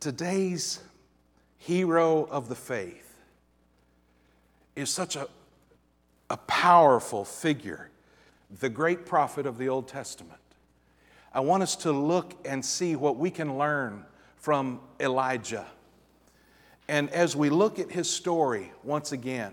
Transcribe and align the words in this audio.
today's 0.00 0.80
hero 1.58 2.24
of 2.24 2.48
the 2.48 2.54
faith 2.54 3.16
is 4.76 4.90
such 4.90 5.16
a, 5.16 5.28
a 6.30 6.36
powerful 6.36 7.24
figure, 7.24 7.90
the 8.60 8.68
great 8.68 9.04
prophet 9.06 9.44
of 9.44 9.58
the 9.58 9.68
Old 9.68 9.88
Testament. 9.88 10.40
I 11.34 11.40
want 11.40 11.62
us 11.62 11.76
to 11.76 11.92
look 11.92 12.34
and 12.46 12.64
see 12.64 12.96
what 12.96 13.16
we 13.16 13.30
can 13.30 13.58
learn 13.58 14.04
from 14.36 14.80
Elijah. 15.00 15.66
And 16.86 17.10
as 17.10 17.36
we 17.36 17.50
look 17.50 17.78
at 17.78 17.90
his 17.90 18.08
story 18.08 18.72
once 18.82 19.12
again, 19.12 19.52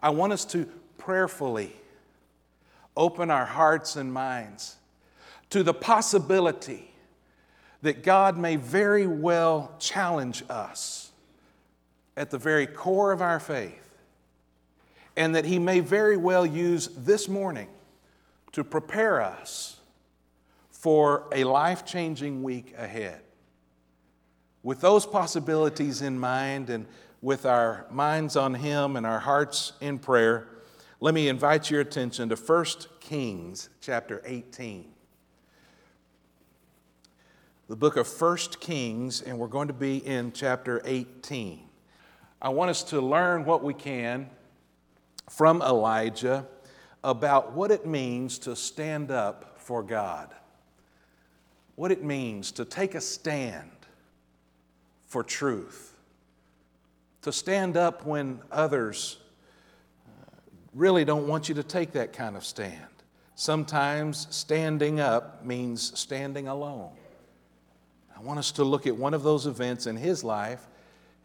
I 0.00 0.10
want 0.10 0.32
us 0.32 0.44
to 0.46 0.66
prayerfully 0.96 1.72
open 2.96 3.30
our 3.30 3.44
hearts 3.44 3.96
and 3.96 4.12
minds 4.12 4.76
to 5.50 5.62
the 5.62 5.74
possibility 5.74 6.87
that 7.82 8.02
God 8.02 8.36
may 8.36 8.56
very 8.56 9.06
well 9.06 9.72
challenge 9.78 10.42
us 10.48 11.12
at 12.16 12.30
the 12.30 12.38
very 12.38 12.66
core 12.66 13.12
of 13.12 13.22
our 13.22 13.38
faith, 13.38 13.96
and 15.16 15.34
that 15.34 15.44
He 15.44 15.58
may 15.58 15.80
very 15.80 16.16
well 16.16 16.44
use 16.44 16.88
this 16.88 17.28
morning 17.28 17.68
to 18.52 18.64
prepare 18.64 19.20
us 19.20 19.76
for 20.70 21.28
a 21.32 21.44
life 21.44 21.84
changing 21.84 22.42
week 22.42 22.74
ahead. 22.76 23.20
With 24.62 24.80
those 24.80 25.06
possibilities 25.06 26.02
in 26.02 26.18
mind 26.18 26.70
and 26.70 26.86
with 27.22 27.46
our 27.46 27.86
minds 27.90 28.36
on 28.36 28.54
Him 28.54 28.96
and 28.96 29.06
our 29.06 29.20
hearts 29.20 29.72
in 29.80 29.98
prayer, 29.98 30.48
let 31.00 31.14
me 31.14 31.28
invite 31.28 31.70
your 31.70 31.80
attention 31.80 32.28
to 32.28 32.36
1 32.36 32.64
Kings 33.00 33.68
chapter 33.80 34.20
18 34.24 34.92
the 37.68 37.76
book 37.76 37.98
of 37.98 38.08
1 38.08 38.38
Kings, 38.60 39.20
and 39.20 39.38
we're 39.38 39.46
going 39.46 39.68
to 39.68 39.74
be 39.74 39.98
in 39.98 40.32
chapter 40.32 40.80
18. 40.86 41.60
I 42.40 42.48
want 42.48 42.70
us 42.70 42.82
to 42.84 43.00
learn 43.02 43.44
what 43.44 43.62
we 43.62 43.74
can 43.74 44.30
from 45.28 45.60
Elijah 45.60 46.46
about 47.04 47.52
what 47.52 47.70
it 47.70 47.84
means 47.84 48.38
to 48.38 48.56
stand 48.56 49.10
up 49.10 49.58
for 49.58 49.82
God, 49.82 50.34
what 51.76 51.92
it 51.92 52.02
means 52.02 52.52
to 52.52 52.64
take 52.64 52.94
a 52.94 53.02
stand 53.02 53.70
for 55.04 55.22
truth, 55.22 55.92
to 57.20 57.30
stand 57.30 57.76
up 57.76 58.06
when 58.06 58.40
others 58.50 59.18
uh, 60.06 60.40
really 60.72 61.04
don't 61.04 61.28
want 61.28 61.50
you 61.50 61.54
to 61.56 61.62
take 61.62 61.92
that 61.92 62.14
kind 62.14 62.34
of 62.34 62.46
stand. 62.46 62.86
Sometimes 63.34 64.26
standing 64.30 65.00
up 65.00 65.44
means 65.44 65.98
standing 65.98 66.48
alone. 66.48 66.92
I 68.18 68.20
want 68.22 68.40
us 68.40 68.50
to 68.52 68.64
look 68.64 68.88
at 68.88 68.96
one 68.96 69.14
of 69.14 69.22
those 69.22 69.46
events 69.46 69.86
in 69.86 69.94
his 69.94 70.24
life, 70.24 70.66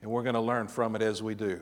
and 0.03 0.11
we're 0.11 0.21
going 0.21 0.35
to 0.35 0.41
learn 0.41 0.67
from 0.67 0.95
it 0.95 1.01
as 1.01 1.23
we 1.23 1.33
do. 1.33 1.59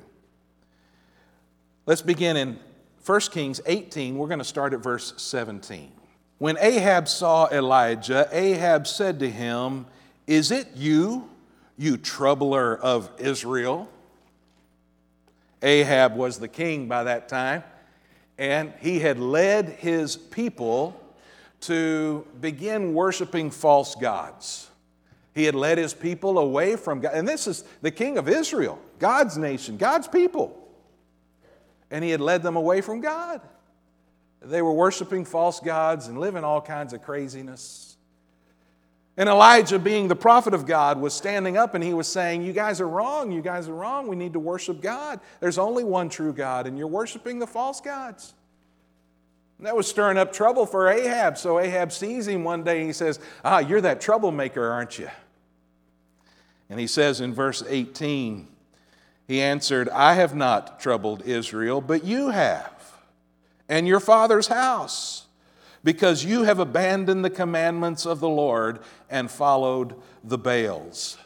Let's 1.86 2.02
begin 2.02 2.36
in 2.36 2.60
1 3.06 3.20
Kings 3.32 3.62
18. 3.66 4.18
We're 4.18 4.28
going 4.28 4.40
to 4.40 4.46
start 4.46 4.74
at 4.74 4.82
verse 4.82 5.14
17. 5.16 5.94
When 6.38 6.58
Ahab 6.60 7.08
saw 7.08 7.48
Elijah, 7.48 8.28
Ahab 8.34 8.86
said 8.86 9.20
to 9.20 9.30
him, 9.30 9.86
Is 10.28 10.52
it 10.52 10.68
you, 10.76 11.30
you 11.78 11.96
troubler 11.96 12.76
of 12.76 13.10
Israel? 13.18 13.88
Ahab 15.62 16.18
was 16.18 16.40
the 16.40 16.50
king 16.50 16.90
by 16.90 17.06
that 17.06 17.30
time, 17.30 17.64
and 18.38 18.74
he 18.82 19.00
had 19.00 19.18
led 19.18 19.70
his 19.70 20.18
people 20.18 21.02
to 21.62 22.28
begin 22.42 22.94
worshiping 22.94 23.50
false 23.50 23.96
gods. 23.96 24.68
He 25.34 25.46
had 25.46 25.56
led 25.56 25.78
his 25.78 25.94
people 25.94 26.40
away 26.40 26.76
from 26.76 27.00
God. 27.00 27.14
And 27.14 27.28
this 27.28 27.48
is 27.48 27.64
the 27.82 27.92
king 27.92 28.18
of 28.18 28.28
Israel, 28.28 28.80
God's 29.00 29.38
nation, 29.38 29.78
God's 29.78 30.08
people. 30.08 30.58
And 31.90 32.04
he 32.04 32.10
had 32.10 32.22
led 32.22 32.44
them 32.44 32.56
away 32.56 32.82
from 32.82 33.02
God. 33.02 33.42
They 34.42 34.62
were 34.62 34.74
worshiping 34.74 35.26
false 35.26 35.60
gods 35.60 36.08
and 36.08 36.20
living 36.20 36.44
all 36.44 36.62
kinds 36.62 36.94
of 36.94 37.04
craziness. 37.04 37.92
And 39.18 39.30
Elijah, 39.30 39.78
being 39.78 40.08
the 40.08 40.16
prophet 40.16 40.54
of 40.54 40.66
God, 40.66 41.00
was 41.00 41.14
standing 41.14 41.58
up 41.58 41.76
and 41.76 41.84
he 41.84 41.94
was 41.94 42.08
saying, 42.08 42.44
You 42.44 42.54
guys 42.54 42.82
are 42.82 42.88
wrong. 42.88 43.32
You 43.32 43.42
guys 43.42 43.70
are 43.70 43.74
wrong. 43.76 44.08
We 44.08 44.16
need 44.16 44.34
to 44.34 44.40
worship 44.40 44.82
God. 44.82 45.20
There's 45.40 45.58
only 45.58 45.84
one 45.84 46.10
true 46.10 46.34
God, 46.34 46.66
and 46.66 46.78
you're 46.78 46.88
worshiping 46.88 47.38
the 47.38 47.48
false 47.48 47.82
gods. 47.82 48.34
That 49.62 49.76
was 49.76 49.88
stirring 49.88 50.18
up 50.18 50.34
trouble 50.34 50.66
for 50.66 50.88
Ahab. 50.88 51.38
So 51.38 51.60
Ahab 51.60 51.92
sees 51.92 52.28
him 52.28 52.44
one 52.44 52.64
day 52.64 52.80
and 52.80 52.88
he 52.88 52.94
says, 52.94 53.20
Ah, 53.46 53.60
you're 53.60 53.82
that 53.82 54.02
troublemaker, 54.02 54.68
aren't 54.68 54.98
you? 54.98 55.10
And 56.70 56.80
he 56.80 56.88
says 56.88 57.22
in 57.22 57.34
verse 57.34 57.64
18, 57.68 58.48
he 59.28 59.42
answered, 59.42 59.88
I 59.90 60.16
have 60.16 60.36
not 60.36 60.80
troubled 60.80 61.22
Israel, 61.24 61.80
but 61.80 62.04
you 62.04 62.30
have, 62.30 62.94
and 63.70 63.88
your 63.88 64.00
father's 64.00 64.48
house, 64.48 65.28
because 65.84 66.26
you 66.26 66.44
have 66.44 66.60
abandoned 66.60 67.24
the 67.24 67.30
commandments 67.30 68.06
of 68.06 68.20
the 68.20 68.30
Lord 68.30 68.80
and 69.10 69.30
followed 69.30 69.96
the 70.24 70.38
Baals. 70.38 71.18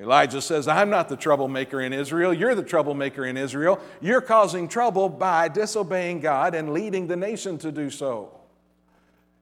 Elijah 0.00 0.40
says, 0.40 0.68
I'm 0.68 0.90
not 0.90 1.08
the 1.08 1.16
troublemaker 1.16 1.80
in 1.80 1.92
Israel. 1.92 2.32
You're 2.32 2.54
the 2.54 2.62
troublemaker 2.62 3.24
in 3.24 3.36
Israel. 3.36 3.80
You're 4.00 4.20
causing 4.20 4.68
trouble 4.68 5.08
by 5.08 5.48
disobeying 5.48 6.20
God 6.20 6.54
and 6.54 6.72
leading 6.72 7.08
the 7.08 7.16
nation 7.16 7.58
to 7.58 7.72
do 7.72 7.90
so. 7.90 8.32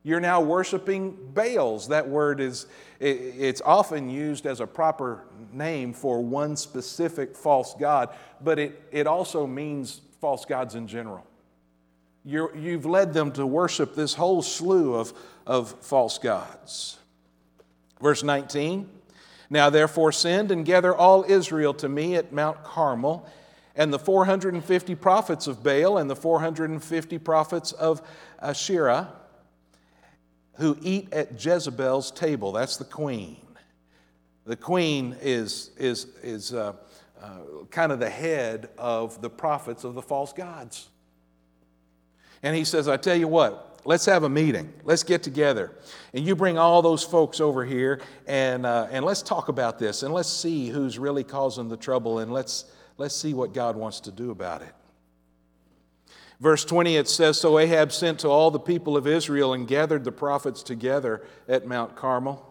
You're 0.02 0.20
now 0.20 0.40
worshiping 0.40 1.32
Baals. 1.34 1.88
That 1.88 2.08
word 2.08 2.40
is, 2.40 2.66
it's 3.00 3.60
often 3.62 4.08
used 4.08 4.46
as 4.46 4.60
a 4.60 4.66
proper 4.66 5.24
name 5.52 5.92
for 5.92 6.22
one 6.22 6.56
specific 6.56 7.36
false 7.36 7.74
god, 7.74 8.14
but 8.40 8.58
it, 8.58 8.80
it 8.92 9.06
also 9.06 9.46
means 9.46 10.00
false 10.20 10.44
gods 10.44 10.74
in 10.74 10.86
general. 10.86 11.26
you 12.24 12.50
you've 12.56 12.86
led 12.86 13.12
them 13.12 13.32
to 13.32 13.44
worship 13.44 13.94
this 13.94 14.14
whole 14.14 14.42
slew 14.42 14.94
of, 14.94 15.12
of 15.44 15.70
false 15.82 16.18
gods. 16.18 16.98
Verse 18.00 18.22
19 18.22 18.88
Now 19.48 19.70
therefore 19.70 20.12
send 20.12 20.50
and 20.50 20.64
gather 20.64 20.94
all 20.94 21.24
Israel 21.26 21.74
to 21.74 21.88
me 21.88 22.16
at 22.16 22.32
Mount 22.32 22.64
Carmel, 22.64 23.28
and 23.74 23.92
the 23.92 23.98
450 23.98 24.94
prophets 24.94 25.46
of 25.46 25.62
Baal 25.62 25.98
and 25.98 26.08
the 26.08 26.16
450 26.16 27.18
prophets 27.18 27.72
of 27.72 28.02
Asherah 28.40 29.12
who 30.56 30.76
eat 30.80 31.12
at 31.12 31.44
Jezebel's 31.44 32.10
table. 32.10 32.52
That's 32.52 32.76
the 32.76 32.84
queen. 32.84 33.36
The 34.46 34.56
queen 34.56 35.16
is, 35.20 35.70
is, 35.76 36.06
is 36.22 36.54
uh, 36.54 36.74
uh, 37.20 37.28
kind 37.70 37.92
of 37.92 38.00
the 38.00 38.10
head 38.10 38.68
of 38.78 39.20
the 39.20 39.30
prophets 39.30 39.84
of 39.84 39.94
the 39.94 40.02
false 40.02 40.32
gods. 40.32 40.88
And 42.42 42.56
he 42.56 42.64
says, 42.64 42.88
I 42.88 42.96
tell 42.96 43.16
you 43.16 43.28
what, 43.28 43.65
let's 43.86 44.04
have 44.06 44.24
a 44.24 44.28
meeting. 44.28 44.72
Let's 44.84 45.02
get 45.02 45.22
together. 45.22 45.72
And 46.12 46.26
you 46.26 46.34
bring 46.34 46.58
all 46.58 46.82
those 46.82 47.02
folks 47.02 47.40
over 47.40 47.64
here 47.64 48.00
and, 48.26 48.66
uh, 48.66 48.88
and 48.90 49.04
let's 49.04 49.22
talk 49.22 49.48
about 49.48 49.78
this 49.78 50.02
and 50.02 50.12
let's 50.12 50.28
see 50.28 50.68
who's 50.68 50.98
really 50.98 51.24
causing 51.24 51.68
the 51.68 51.76
trouble 51.76 52.18
and 52.18 52.32
let's, 52.32 52.64
let's 52.98 53.14
see 53.14 53.32
what 53.32 53.54
God 53.54 53.76
wants 53.76 54.00
to 54.00 54.12
do 54.12 54.30
about 54.30 54.62
it. 54.62 54.72
Verse 56.40 56.64
20, 56.64 56.96
it 56.96 57.08
says 57.08 57.40
So 57.40 57.58
Ahab 57.58 57.92
sent 57.92 58.20
to 58.20 58.28
all 58.28 58.50
the 58.50 58.60
people 58.60 58.96
of 58.96 59.06
Israel 59.06 59.54
and 59.54 59.66
gathered 59.66 60.04
the 60.04 60.12
prophets 60.12 60.62
together 60.62 61.24
at 61.48 61.66
Mount 61.66 61.96
Carmel. 61.96 62.42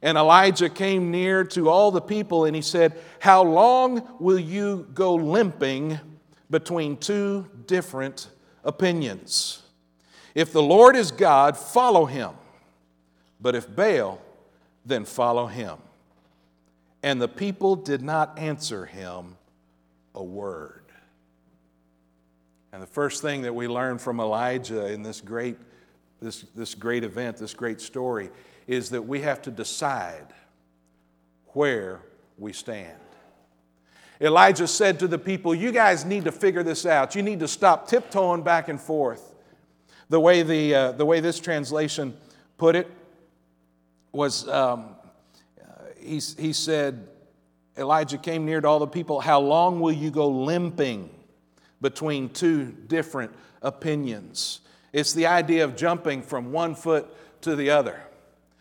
And 0.00 0.16
Elijah 0.16 0.70
came 0.70 1.10
near 1.10 1.42
to 1.44 1.68
all 1.68 1.90
the 1.90 2.00
people 2.00 2.44
and 2.44 2.54
he 2.54 2.62
said, 2.62 2.98
How 3.18 3.42
long 3.42 4.16
will 4.20 4.38
you 4.38 4.86
go 4.94 5.16
limping 5.16 5.98
between 6.48 6.96
two 6.96 7.46
different 7.66 8.30
opinions? 8.64 9.62
If 10.38 10.52
the 10.52 10.62
Lord 10.62 10.94
is 10.94 11.10
God, 11.10 11.56
follow 11.56 12.04
him. 12.04 12.30
But 13.40 13.56
if 13.56 13.74
Baal, 13.74 14.22
then 14.86 15.04
follow 15.04 15.48
him. 15.48 15.78
And 17.02 17.20
the 17.20 17.26
people 17.26 17.74
did 17.74 18.02
not 18.02 18.38
answer 18.38 18.86
him 18.86 19.36
a 20.14 20.22
word. 20.22 20.84
And 22.72 22.80
the 22.80 22.86
first 22.86 23.20
thing 23.20 23.42
that 23.42 23.52
we 23.52 23.66
learn 23.66 23.98
from 23.98 24.20
Elijah 24.20 24.86
in 24.86 25.02
this 25.02 25.20
great, 25.20 25.56
this, 26.22 26.42
this 26.54 26.76
great 26.76 27.02
event, 27.02 27.38
this 27.38 27.52
great 27.52 27.80
story, 27.80 28.30
is 28.68 28.90
that 28.90 29.02
we 29.02 29.22
have 29.22 29.42
to 29.42 29.50
decide 29.50 30.28
where 31.48 32.00
we 32.38 32.52
stand. 32.52 32.96
Elijah 34.20 34.68
said 34.68 35.00
to 35.00 35.08
the 35.08 35.18
people, 35.18 35.52
You 35.52 35.72
guys 35.72 36.04
need 36.04 36.26
to 36.26 36.32
figure 36.32 36.62
this 36.62 36.86
out. 36.86 37.16
You 37.16 37.22
need 37.22 37.40
to 37.40 37.48
stop 37.48 37.88
tiptoeing 37.88 38.42
back 38.44 38.68
and 38.68 38.80
forth. 38.80 39.27
The 40.08 40.20
way, 40.20 40.42
the, 40.42 40.74
uh, 40.74 40.92
the 40.92 41.04
way 41.04 41.20
this 41.20 41.38
translation 41.38 42.16
put 42.56 42.76
it 42.76 42.90
was 44.12 44.48
um, 44.48 44.96
he, 45.98 46.20
he 46.38 46.52
said, 46.52 47.06
Elijah 47.76 48.18
came 48.18 48.44
near 48.44 48.60
to 48.60 48.68
all 48.68 48.78
the 48.78 48.86
people, 48.86 49.20
How 49.20 49.40
long 49.40 49.80
will 49.80 49.92
you 49.92 50.10
go 50.10 50.28
limping? 50.28 51.10
between 51.80 52.28
two 52.28 52.66
different 52.86 53.32
opinions. 53.62 54.60
It's 54.92 55.12
the 55.12 55.26
idea 55.26 55.64
of 55.64 55.76
jumping 55.76 56.22
from 56.22 56.52
one 56.52 56.74
foot 56.74 57.06
to 57.42 57.54
the 57.54 57.70
other. 57.70 58.00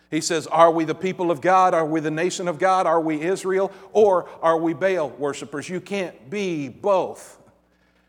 He 0.09 0.21
says, 0.21 0.47
Are 0.47 0.71
we 0.71 0.85
the 0.85 0.95
people 0.95 1.31
of 1.31 1.41
God? 1.41 1.73
Are 1.73 1.85
we 1.85 1.99
the 1.99 2.11
nation 2.11 2.47
of 2.47 2.59
God? 2.59 2.85
Are 2.85 3.01
we 3.01 3.21
Israel? 3.21 3.71
Or 3.91 4.29
are 4.41 4.57
we 4.57 4.73
Baal 4.73 5.09
worshipers? 5.09 5.67
You 5.67 5.81
can't 5.81 6.29
be 6.29 6.69
both. 6.69 7.39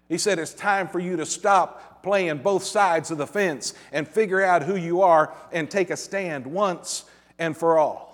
He 0.08 0.18
said, 0.18 0.38
It's 0.38 0.54
time 0.54 0.88
for 0.88 0.98
you 0.98 1.16
to 1.16 1.26
stop 1.26 1.87
playing 2.02 2.38
both 2.38 2.64
sides 2.64 3.10
of 3.10 3.18
the 3.18 3.26
fence 3.26 3.74
and 3.92 4.06
figure 4.06 4.42
out 4.42 4.62
who 4.62 4.76
you 4.76 5.02
are 5.02 5.32
and 5.52 5.70
take 5.70 5.90
a 5.90 5.96
stand 5.96 6.46
once 6.46 7.04
and 7.38 7.56
for 7.56 7.78
all. 7.78 8.08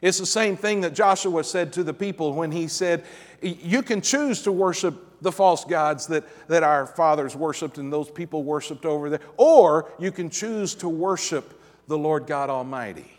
It's 0.00 0.18
the 0.18 0.26
same 0.26 0.56
thing 0.56 0.82
that 0.82 0.94
Joshua 0.94 1.42
said 1.42 1.72
to 1.74 1.82
the 1.82 1.94
people 1.94 2.32
when 2.34 2.52
he 2.52 2.68
said, 2.68 3.04
You 3.42 3.82
can 3.82 4.00
choose 4.00 4.42
to 4.42 4.52
worship 4.52 5.20
the 5.20 5.32
false 5.32 5.64
gods 5.64 6.06
that, 6.08 6.24
that 6.48 6.62
our 6.62 6.86
fathers 6.86 7.34
worshiped 7.34 7.78
and 7.78 7.92
those 7.92 8.10
people 8.10 8.44
worshiped 8.44 8.84
over 8.84 9.10
there, 9.10 9.20
or 9.36 9.90
you 9.98 10.12
can 10.12 10.30
choose 10.30 10.74
to 10.76 10.88
worship 10.88 11.60
the 11.88 11.98
Lord 11.98 12.26
God 12.26 12.50
Almighty. 12.50 13.10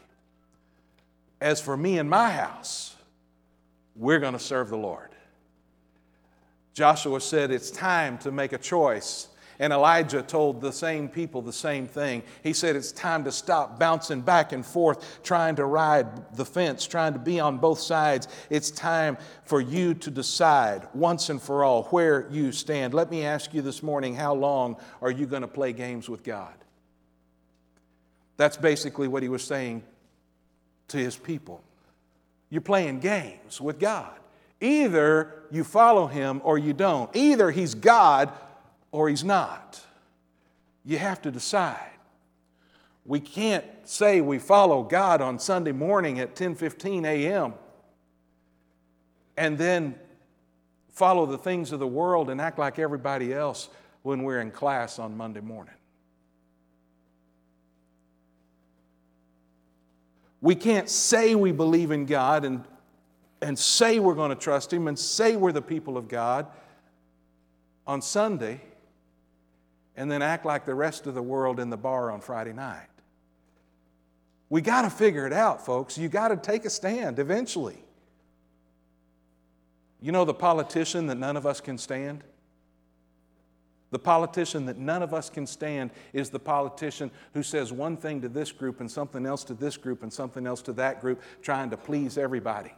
As 1.42 1.60
for 1.62 1.76
me 1.76 2.00
and 2.00 2.10
my 2.10 2.32
house, 2.32 2.96
we're 3.96 4.20
going 4.20 4.34
to 4.34 4.40
serve 4.40 4.70
the 4.70 4.78
Lord. 4.78 5.10
Joshua 6.74 7.20
said, 7.20 7.52
It's 7.52 7.72
time 7.72 8.18
to 8.20 8.32
make 8.32 8.54
a 8.54 8.58
choice. 8.58 9.28
And 9.62 9.74
Elijah 9.74 10.22
told 10.22 10.62
the 10.62 10.72
same 10.72 11.10
people 11.10 11.42
the 11.42 11.52
same 11.52 11.86
thing. 11.86 12.24
He 12.44 12.54
said, 12.54 12.78
It's 12.78 12.94
time 12.94 13.26
to 13.26 13.32
stop 13.32 13.78
bouncing 13.78 14.22
back 14.22 14.54
and 14.54 14.66
forth, 14.66 15.22
trying 15.22 15.58
to 15.58 15.66
ride 15.66 16.34
the 16.38 16.46
fence, 16.46 16.88
trying 16.88 17.12
to 17.12 17.20
be 17.20 17.42
on 17.42 17.58
both 17.58 17.80
sides. 17.80 18.30
It's 18.50 18.72
time 18.72 19.18
for 19.44 19.60
you 19.60 19.94
to 19.96 20.10
decide 20.10 20.88
once 20.94 21.30
and 21.30 21.42
for 21.42 21.66
all 21.66 21.84
where 21.86 22.26
you 22.32 22.54
stand. 22.54 22.94
Let 22.94 23.12
me 23.12 23.26
ask 23.26 23.54
you 23.54 23.62
this 23.62 23.84
morning 23.84 24.16
how 24.16 24.34
long 24.34 24.78
are 25.02 25.12
you 25.12 25.26
going 25.26 25.42
to 25.42 25.48
play 25.48 25.74
games 25.74 26.08
with 26.08 26.24
God? 26.24 26.54
That's 28.38 28.56
basically 28.56 29.10
what 29.10 29.24
he 29.24 29.30
was 29.30 29.44
saying 29.44 29.84
to 30.88 30.98
his 30.98 31.18
people. 31.18 31.62
You're 32.50 32.62
playing 32.62 33.02
games 33.02 33.60
with 33.60 33.78
God. 33.78 34.14
Either 34.62 35.44
you 35.52 35.66
follow 35.66 36.08
him 36.08 36.40
or 36.46 36.58
you 36.58 36.72
don't. 36.72 37.14
Either 37.14 37.52
he's 37.52 37.76
God 37.76 38.32
or 38.92 39.10
he's 39.10 39.24
not. 39.24 39.82
You 40.86 40.98
have 40.98 41.22
to 41.24 41.32
decide. 41.32 41.92
We 43.06 43.20
can't 43.20 43.66
say 43.84 44.22
we 44.22 44.40
follow 44.40 44.84
God 44.84 45.22
on 45.22 45.40
Sunday 45.40 45.72
morning 45.72 46.20
at 46.20 46.36
10:15 46.36 47.06
a.m. 47.06 47.54
and 49.38 49.58
then 49.58 49.96
follow 50.92 51.26
the 51.26 51.38
things 51.38 51.72
of 51.72 51.80
the 51.80 51.88
world 51.88 52.30
and 52.30 52.42
act 52.42 52.60
like 52.60 52.78
everybody 52.78 53.34
else 53.34 53.70
when 54.04 54.24
we're 54.24 54.42
in 54.42 54.52
class 54.52 55.00
on 55.00 55.16
Monday 55.16 55.40
morning. 55.40 55.74
We 60.42 60.56
can't 60.56 60.90
say 60.90 61.36
we 61.36 61.52
believe 61.52 61.92
in 61.92 62.06
God 62.06 62.46
and, 62.46 62.64
and 63.42 63.58
say 63.58 64.00
we're 64.00 64.16
going 64.16 64.30
to 64.30 64.36
trust 64.36 64.72
Him 64.72 64.88
and 64.88 64.98
say 64.98 65.36
we're 65.36 65.52
the 65.52 65.62
people 65.62 65.98
of 65.98 66.08
God 66.08 66.48
on 67.86 68.02
Sunday 68.02 68.62
and 70.00 70.10
then 70.10 70.22
act 70.22 70.46
like 70.46 70.66
the 70.66 70.74
rest 70.74 71.08
of 71.08 71.14
the 71.14 71.22
world 71.22 71.60
in 71.60 71.70
the 71.70 71.78
bar 71.78 72.10
on 72.10 72.22
Friday 72.22 72.54
night. 72.54 72.88
We 74.50 74.62
got 74.62 74.84
to 74.84 74.90
figure 74.90 75.28
it 75.28 75.34
out, 75.34 75.66
folks. 75.66 75.98
You 75.98 76.08
got 76.08 76.30
to 76.30 76.38
take 76.38 76.64
a 76.64 76.70
stand 76.70 77.20
eventually. 77.20 77.84
You 80.02 80.14
know 80.14 80.24
the 80.24 80.34
politician 80.34 81.08
that 81.08 81.16
none 81.16 81.36
of 81.36 81.46
us 81.46 81.60
can 81.60 81.78
stand? 81.78 82.24
The 83.92 84.00
politician 84.00 84.68
that 84.68 84.78
none 84.78 85.04
of 85.04 85.14
us 85.14 85.30
can 85.30 85.46
stand 85.46 85.92
is 86.14 86.30
the 86.30 86.40
politician 86.40 87.12
who 87.34 87.44
says 87.44 87.74
one 87.74 87.98
thing 87.98 88.22
to 88.22 88.30
this 88.30 88.54
group 88.54 88.80
and 88.80 88.90
something 88.90 89.26
else 89.26 89.44
to 89.44 89.54
this 89.54 89.76
group 89.76 90.02
and 90.02 90.14
something 90.14 90.48
else 90.48 90.62
to 90.62 90.74
that 90.74 91.02
group, 91.02 91.22
trying 91.42 91.72
to 91.72 91.78
please 91.78 92.18
everybody. 92.18 92.74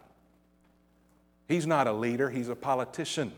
He's 1.48 1.68
not 1.68 1.86
a 1.86 1.94
leader, 1.94 2.32
he's 2.32 2.50
a 2.50 2.56
politician. 2.56 3.32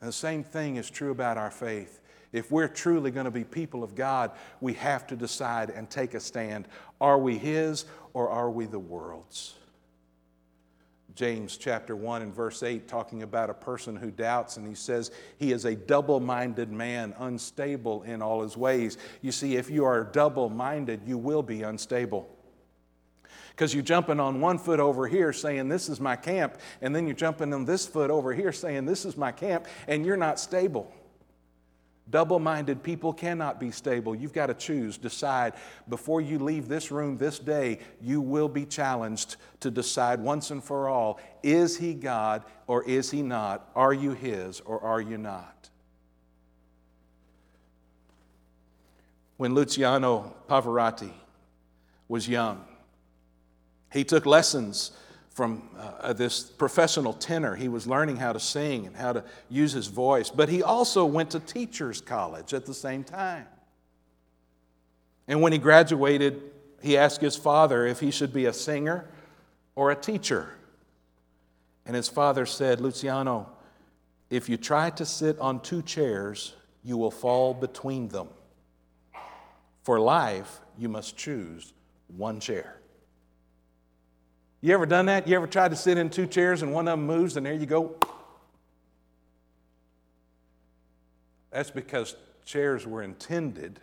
And 0.00 0.08
the 0.08 0.12
same 0.12 0.42
thing 0.42 0.76
is 0.76 0.88
true 0.88 1.10
about 1.10 1.36
our 1.36 1.50
faith. 1.50 2.00
If 2.34 2.50
we're 2.50 2.66
truly 2.66 3.12
going 3.12 3.26
to 3.26 3.30
be 3.30 3.44
people 3.44 3.84
of 3.84 3.94
God, 3.94 4.32
we 4.60 4.72
have 4.74 5.06
to 5.06 5.14
decide 5.16 5.70
and 5.70 5.88
take 5.88 6.14
a 6.14 6.20
stand. 6.20 6.66
Are 7.00 7.16
we 7.16 7.38
His 7.38 7.84
or 8.12 8.28
are 8.28 8.50
we 8.50 8.66
the 8.66 8.78
world's? 8.78 9.54
James 11.14 11.56
chapter 11.56 11.94
1 11.94 12.22
and 12.22 12.34
verse 12.34 12.64
8, 12.64 12.88
talking 12.88 13.22
about 13.22 13.50
a 13.50 13.54
person 13.54 13.94
who 13.94 14.10
doubts, 14.10 14.56
and 14.56 14.66
he 14.66 14.74
says, 14.74 15.12
He 15.38 15.52
is 15.52 15.64
a 15.64 15.76
double 15.76 16.18
minded 16.18 16.72
man, 16.72 17.14
unstable 17.18 18.02
in 18.02 18.20
all 18.20 18.42
his 18.42 18.56
ways. 18.56 18.98
You 19.22 19.30
see, 19.30 19.54
if 19.54 19.70
you 19.70 19.84
are 19.84 20.02
double 20.02 20.50
minded, 20.50 21.02
you 21.06 21.16
will 21.16 21.44
be 21.44 21.62
unstable. 21.62 22.28
Because 23.50 23.72
you're 23.72 23.84
jumping 23.84 24.18
on 24.18 24.40
one 24.40 24.58
foot 24.58 24.80
over 24.80 25.06
here 25.06 25.32
saying, 25.32 25.68
This 25.68 25.88
is 25.88 26.00
my 26.00 26.16
camp, 26.16 26.58
and 26.82 26.96
then 26.96 27.06
you're 27.06 27.14
jumping 27.14 27.54
on 27.54 27.64
this 27.64 27.86
foot 27.86 28.10
over 28.10 28.34
here 28.34 28.50
saying, 28.50 28.86
This 28.86 29.04
is 29.04 29.16
my 29.16 29.30
camp, 29.30 29.66
and 29.86 30.04
you're 30.04 30.16
not 30.16 30.40
stable. 30.40 30.92
Double 32.10 32.38
minded 32.38 32.82
people 32.82 33.14
cannot 33.14 33.58
be 33.58 33.70
stable. 33.70 34.14
You've 34.14 34.34
got 34.34 34.46
to 34.46 34.54
choose, 34.54 34.98
decide. 34.98 35.54
Before 35.88 36.20
you 36.20 36.38
leave 36.38 36.68
this 36.68 36.90
room 36.90 37.16
this 37.16 37.38
day, 37.38 37.78
you 38.00 38.20
will 38.20 38.48
be 38.48 38.66
challenged 38.66 39.36
to 39.60 39.70
decide 39.70 40.20
once 40.20 40.50
and 40.50 40.62
for 40.62 40.88
all 40.88 41.18
is 41.42 41.78
he 41.78 41.94
God 41.94 42.44
or 42.66 42.84
is 42.84 43.10
he 43.10 43.22
not? 43.22 43.70
Are 43.74 43.92
you 43.92 44.12
his 44.12 44.60
or 44.60 44.82
are 44.82 45.00
you 45.00 45.16
not? 45.16 45.70
When 49.38 49.54
Luciano 49.54 50.34
Pavarotti 50.48 51.12
was 52.06 52.28
young, 52.28 52.64
he 53.92 54.04
took 54.04 54.26
lessons 54.26 54.92
from 55.34 55.68
uh, 55.76 56.12
this 56.12 56.44
professional 56.44 57.12
tenor. 57.12 57.56
He 57.56 57.68
was 57.68 57.86
learning 57.86 58.16
how 58.16 58.32
to 58.32 58.40
sing 58.40 58.86
and 58.86 58.96
how 58.96 59.12
to 59.12 59.24
use 59.50 59.72
his 59.72 59.88
voice, 59.88 60.30
but 60.30 60.48
he 60.48 60.62
also 60.62 61.04
went 61.04 61.30
to 61.32 61.40
teacher's 61.40 62.00
college 62.00 62.54
at 62.54 62.64
the 62.64 62.72
same 62.72 63.02
time. 63.02 63.46
And 65.26 65.42
when 65.42 65.52
he 65.52 65.58
graduated, 65.58 66.40
he 66.80 66.96
asked 66.96 67.20
his 67.20 67.36
father 67.36 67.84
if 67.84 67.98
he 67.98 68.12
should 68.12 68.32
be 68.32 68.46
a 68.46 68.52
singer 68.52 69.10
or 69.74 69.90
a 69.90 69.96
teacher. 69.96 70.50
And 71.84 71.96
his 71.96 72.08
father 72.08 72.46
said, 72.46 72.80
Luciano, 72.80 73.50
if 74.30 74.48
you 74.48 74.56
try 74.56 74.90
to 74.90 75.04
sit 75.04 75.38
on 75.40 75.60
two 75.60 75.82
chairs, 75.82 76.54
you 76.84 76.96
will 76.96 77.10
fall 77.10 77.54
between 77.54 78.08
them. 78.08 78.28
For 79.82 79.98
life, 79.98 80.60
you 80.78 80.88
must 80.88 81.16
choose 81.16 81.72
one 82.06 82.38
chair. 82.38 82.80
You 84.64 84.72
ever 84.72 84.86
done 84.86 85.04
that? 85.06 85.28
You 85.28 85.36
ever 85.36 85.46
tried 85.46 85.72
to 85.72 85.76
sit 85.76 85.98
in 85.98 86.08
two 86.08 86.26
chairs 86.26 86.62
and 86.62 86.72
one 86.72 86.88
of 86.88 86.98
them 86.98 87.06
moves 87.06 87.36
and 87.36 87.44
there 87.44 87.52
you 87.52 87.66
go? 87.66 87.96
That's 91.50 91.70
because 91.70 92.16
chairs 92.46 92.86
were 92.86 93.02
intended 93.02 93.78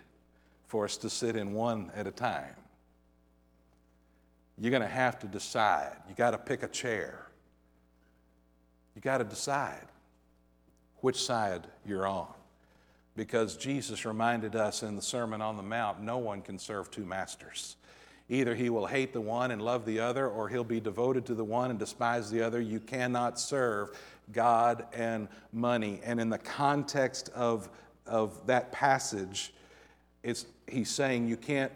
for 0.65 0.85
us 0.85 0.97
to 0.97 1.09
sit 1.11 1.35
in 1.35 1.53
one 1.53 1.91
at 1.95 2.07
a 2.07 2.11
time. 2.11 2.55
You're 4.57 4.71
going 4.71 4.81
to 4.81 4.87
have 4.87 5.19
to 5.19 5.27
decide. 5.27 5.97
You 6.09 6.15
got 6.15 6.31
to 6.31 6.39
pick 6.39 6.63
a 6.63 6.67
chair. 6.67 7.27
You 8.95 9.03
got 9.03 9.19
to 9.19 9.23
decide 9.23 9.85
which 11.01 11.21
side 11.21 11.67
you're 11.85 12.07
on. 12.07 12.33
Because 13.15 13.55
Jesus 13.55 14.03
reminded 14.03 14.55
us 14.55 14.81
in 14.81 14.95
the 14.95 15.03
Sermon 15.03 15.43
on 15.43 15.57
the 15.57 15.63
Mount 15.63 16.01
no 16.01 16.17
one 16.17 16.41
can 16.41 16.57
serve 16.57 16.89
two 16.89 17.05
masters. 17.05 17.75
Either 18.31 18.55
he 18.55 18.69
will 18.69 18.85
hate 18.87 19.11
the 19.11 19.19
one 19.19 19.51
and 19.51 19.61
love 19.61 19.85
the 19.85 19.99
other, 19.99 20.29
or 20.29 20.47
he'll 20.47 20.63
be 20.63 20.79
devoted 20.79 21.25
to 21.25 21.35
the 21.35 21.43
one 21.43 21.69
and 21.69 21.77
despise 21.77 22.31
the 22.31 22.41
other. 22.41 22.61
You 22.61 22.79
cannot 22.79 23.37
serve 23.37 23.89
God 24.31 24.85
and 24.93 25.27
money. 25.51 25.99
And 26.01 26.17
in 26.17 26.29
the 26.29 26.37
context 26.37 27.29
of, 27.35 27.67
of 28.07 28.47
that 28.47 28.71
passage, 28.71 29.53
it's, 30.23 30.45
he's 30.65 30.89
saying 30.89 31.27
you 31.27 31.35
can't 31.35 31.73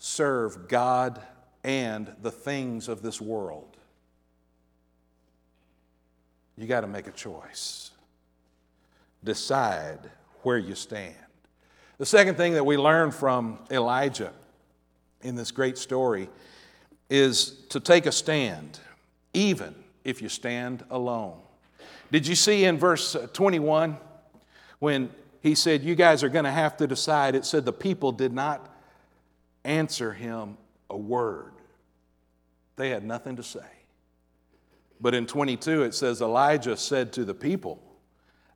serve 0.00 0.66
God 0.66 1.22
and 1.62 2.12
the 2.20 2.32
things 2.32 2.88
of 2.88 3.00
this 3.00 3.20
world. 3.20 3.76
You 6.58 6.66
got 6.66 6.80
to 6.80 6.88
make 6.88 7.06
a 7.06 7.12
choice. 7.12 7.92
Decide 9.22 10.00
where 10.42 10.58
you 10.58 10.74
stand. 10.74 11.14
The 11.98 12.06
second 12.06 12.34
thing 12.34 12.54
that 12.54 12.66
we 12.66 12.76
learn 12.76 13.12
from 13.12 13.60
Elijah 13.70 14.32
in 15.26 15.34
this 15.34 15.50
great 15.50 15.76
story 15.76 16.28
is 17.10 17.50
to 17.68 17.80
take 17.80 18.06
a 18.06 18.12
stand, 18.12 18.78
even 19.34 19.74
if 20.04 20.22
you 20.22 20.28
stand 20.28 20.84
alone. 20.90 21.38
Did 22.10 22.26
you 22.26 22.34
see 22.34 22.64
in 22.64 22.78
verse 22.78 23.14
uh, 23.16 23.26
21 23.32 23.96
when 24.78 25.10
he 25.42 25.54
said, 25.54 25.82
You 25.82 25.94
guys 25.94 26.22
are 26.22 26.28
going 26.28 26.44
to 26.44 26.50
have 26.50 26.76
to 26.78 26.86
decide? 26.86 27.34
It 27.34 27.44
said 27.44 27.64
the 27.64 27.72
people 27.72 28.12
did 28.12 28.32
not 28.32 28.72
answer 29.64 30.12
him 30.12 30.56
a 30.88 30.96
word, 30.96 31.52
they 32.76 32.90
had 32.90 33.04
nothing 33.04 33.36
to 33.36 33.42
say. 33.42 33.60
But 35.00 35.14
in 35.14 35.26
22, 35.26 35.82
it 35.82 35.94
says, 35.94 36.22
Elijah 36.22 36.76
said 36.76 37.12
to 37.14 37.24
the 37.24 37.34
people, 37.34 37.82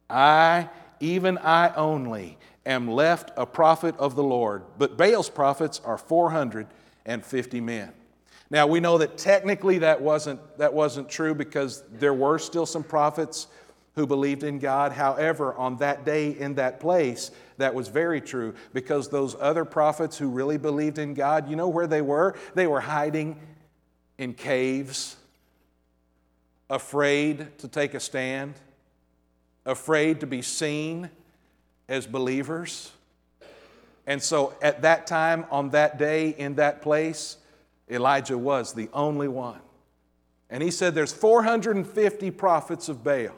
I, 0.08 0.70
even 0.98 1.36
I 1.38 1.74
only, 1.74 2.38
am 2.66 2.88
left 2.88 3.30
a 3.36 3.46
prophet 3.46 3.96
of 3.98 4.16
the 4.16 4.22
Lord, 4.22 4.64
but 4.78 4.96
Baal's 4.96 5.30
prophets 5.30 5.80
are 5.84 5.98
450 5.98 7.60
men. 7.60 7.92
Now 8.50 8.66
we 8.66 8.80
know 8.80 8.98
that 8.98 9.16
technically 9.16 9.78
that 9.78 10.00
wasn't, 10.00 10.40
that 10.58 10.74
wasn't 10.74 11.08
true 11.08 11.34
because 11.34 11.82
there 11.92 12.14
were 12.14 12.38
still 12.38 12.66
some 12.66 12.82
prophets 12.82 13.46
who 13.94 14.06
believed 14.06 14.42
in 14.42 14.58
God. 14.58 14.92
However, 14.92 15.54
on 15.54 15.76
that 15.78 16.04
day 16.04 16.30
in 16.30 16.54
that 16.54 16.80
place, 16.80 17.30
that 17.58 17.74
was 17.74 17.88
very 17.88 18.20
true 18.20 18.54
because 18.72 19.08
those 19.08 19.36
other 19.38 19.64
prophets 19.64 20.18
who 20.18 20.28
really 20.28 20.58
believed 20.58 20.98
in 20.98 21.14
God, 21.14 21.48
you 21.48 21.56
know 21.56 21.68
where 21.68 21.86
they 21.86 22.02
were? 22.02 22.34
They 22.54 22.66
were 22.66 22.80
hiding 22.80 23.38
in 24.18 24.34
caves, 24.34 25.16
afraid 26.68 27.58
to 27.58 27.68
take 27.68 27.94
a 27.94 28.00
stand, 28.00 28.54
afraid 29.64 30.20
to 30.20 30.26
be 30.26 30.42
seen 30.42 31.10
as 31.90 32.06
believers. 32.06 32.92
And 34.06 34.22
so 34.22 34.54
at 34.62 34.82
that 34.82 35.06
time, 35.06 35.44
on 35.50 35.70
that 35.70 35.98
day, 35.98 36.30
in 36.30 36.54
that 36.54 36.80
place, 36.80 37.36
Elijah 37.90 38.38
was 38.38 38.72
the 38.72 38.88
only 38.94 39.28
one. 39.28 39.60
And 40.48 40.62
he 40.62 40.70
said, 40.70 40.94
There's 40.94 41.12
450 41.12 42.30
prophets 42.30 42.88
of 42.88 43.04
Baal, 43.04 43.34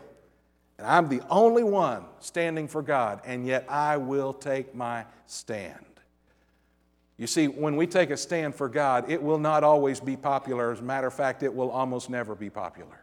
and 0.78 0.86
I'm 0.86 1.08
the 1.08 1.22
only 1.28 1.64
one 1.64 2.04
standing 2.20 2.68
for 2.68 2.82
God, 2.82 3.20
and 3.24 3.46
yet 3.46 3.66
I 3.68 3.96
will 3.96 4.32
take 4.32 4.74
my 4.74 5.04
stand. 5.26 5.84
You 7.18 7.26
see, 7.26 7.48
when 7.48 7.76
we 7.76 7.86
take 7.86 8.10
a 8.10 8.16
stand 8.16 8.54
for 8.54 8.68
God, 8.68 9.10
it 9.10 9.22
will 9.22 9.38
not 9.38 9.64
always 9.64 10.00
be 10.00 10.16
popular. 10.16 10.72
As 10.72 10.80
a 10.80 10.82
matter 10.82 11.06
of 11.06 11.14
fact, 11.14 11.42
it 11.42 11.54
will 11.54 11.70
almost 11.70 12.10
never 12.10 12.34
be 12.34 12.50
popular. 12.50 13.01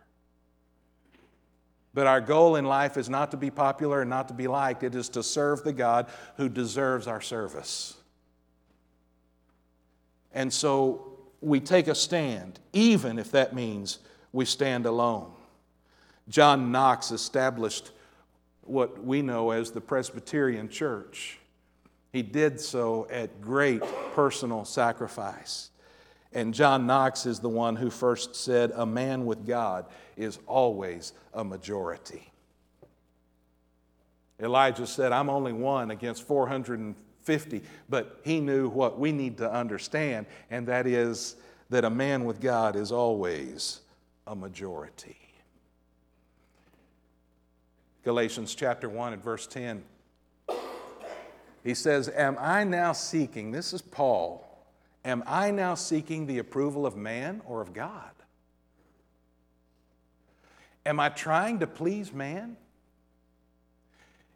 But 1.93 2.07
our 2.07 2.21
goal 2.21 2.55
in 2.55 2.65
life 2.65 2.97
is 2.97 3.09
not 3.09 3.31
to 3.31 3.37
be 3.37 3.49
popular 3.49 4.01
and 4.01 4.09
not 4.09 4.27
to 4.27 4.33
be 4.33 4.47
liked, 4.47 4.83
it 4.83 4.95
is 4.95 5.09
to 5.09 5.23
serve 5.23 5.63
the 5.63 5.73
God 5.73 6.07
who 6.37 6.47
deserves 6.47 7.07
our 7.07 7.21
service. 7.21 7.95
And 10.33 10.53
so 10.53 11.17
we 11.41 11.59
take 11.59 11.87
a 11.87 11.95
stand, 11.95 12.59
even 12.73 13.17
if 13.17 13.31
that 13.31 13.53
means 13.55 13.99
we 14.31 14.45
stand 14.45 14.85
alone. 14.85 15.31
John 16.27 16.71
Knox 16.71 17.11
established 17.11 17.91
what 18.61 19.03
we 19.03 19.23
know 19.23 19.49
as 19.49 19.71
the 19.71 19.81
Presbyterian 19.81 20.69
Church. 20.69 21.39
He 22.13 22.21
did 22.21 22.59
so 22.61 23.07
at 23.09 23.41
great 23.41 23.81
personal 24.13 24.65
sacrifice. 24.65 25.71
And 26.31 26.53
John 26.53 26.85
Knox 26.85 27.25
is 27.25 27.39
the 27.39 27.49
one 27.49 27.75
who 27.75 27.89
first 27.89 28.35
said, 28.35 28.71
A 28.75 28.85
man 28.85 29.25
with 29.25 29.47
God 29.47 29.85
is 30.15 30.39
always 30.45 31.13
a 31.33 31.43
majority. 31.43 32.31
Elijah 34.39 34.87
said, 34.87 35.11
I'm 35.11 35.29
only 35.29 35.53
one 35.53 35.91
against 35.91 36.23
450, 36.23 37.61
but 37.89 38.19
he 38.23 38.39
knew 38.39 38.69
what 38.69 38.99
we 38.99 39.11
need 39.11 39.37
to 39.37 39.51
understand, 39.51 40.27
and 40.49 40.67
that 40.67 40.87
is 40.87 41.35
that 41.69 41.83
a 41.83 41.89
man 41.89 42.25
with 42.25 42.39
God 42.39 42.75
is 42.75 42.91
always 42.91 43.81
a 44.27 44.35
majority. 44.35 45.17
Galatians 48.03 48.55
chapter 48.55 48.87
1 48.87 49.13
and 49.13 49.23
verse 49.23 49.45
10. 49.47 49.83
He 51.63 51.73
says, 51.73 52.09
Am 52.09 52.37
I 52.39 52.63
now 52.63 52.93
seeking, 52.93 53.51
this 53.51 53.73
is 53.73 53.81
Paul, 53.81 54.48
am 55.03 55.23
I 55.25 55.51
now 55.51 55.75
seeking 55.75 56.27
the 56.27 56.39
approval 56.39 56.85
of 56.85 56.95
man 56.95 57.41
or 57.45 57.61
of 57.61 57.73
God? 57.73 58.11
Am 60.85 60.99
I 60.99 61.09
trying 61.09 61.59
to 61.59 61.67
please 61.67 62.13
man? 62.13 62.57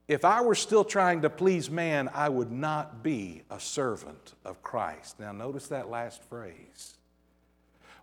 If 0.08 0.25
I 0.25 0.41
were 0.41 0.55
still 0.55 0.84
trying 0.84 1.22
to 1.22 1.29
please 1.29 1.70
man, 1.70 2.10
I 2.13 2.27
would 2.27 2.51
not 2.51 3.01
be 3.03 3.43
a 3.50 3.60
servant 3.60 4.34
of 4.43 4.62
Christ. 4.62 5.20
Now, 5.20 5.32
notice 5.32 5.70
that 5.70 5.89
last 5.89 6.24
phrase. 6.25 6.98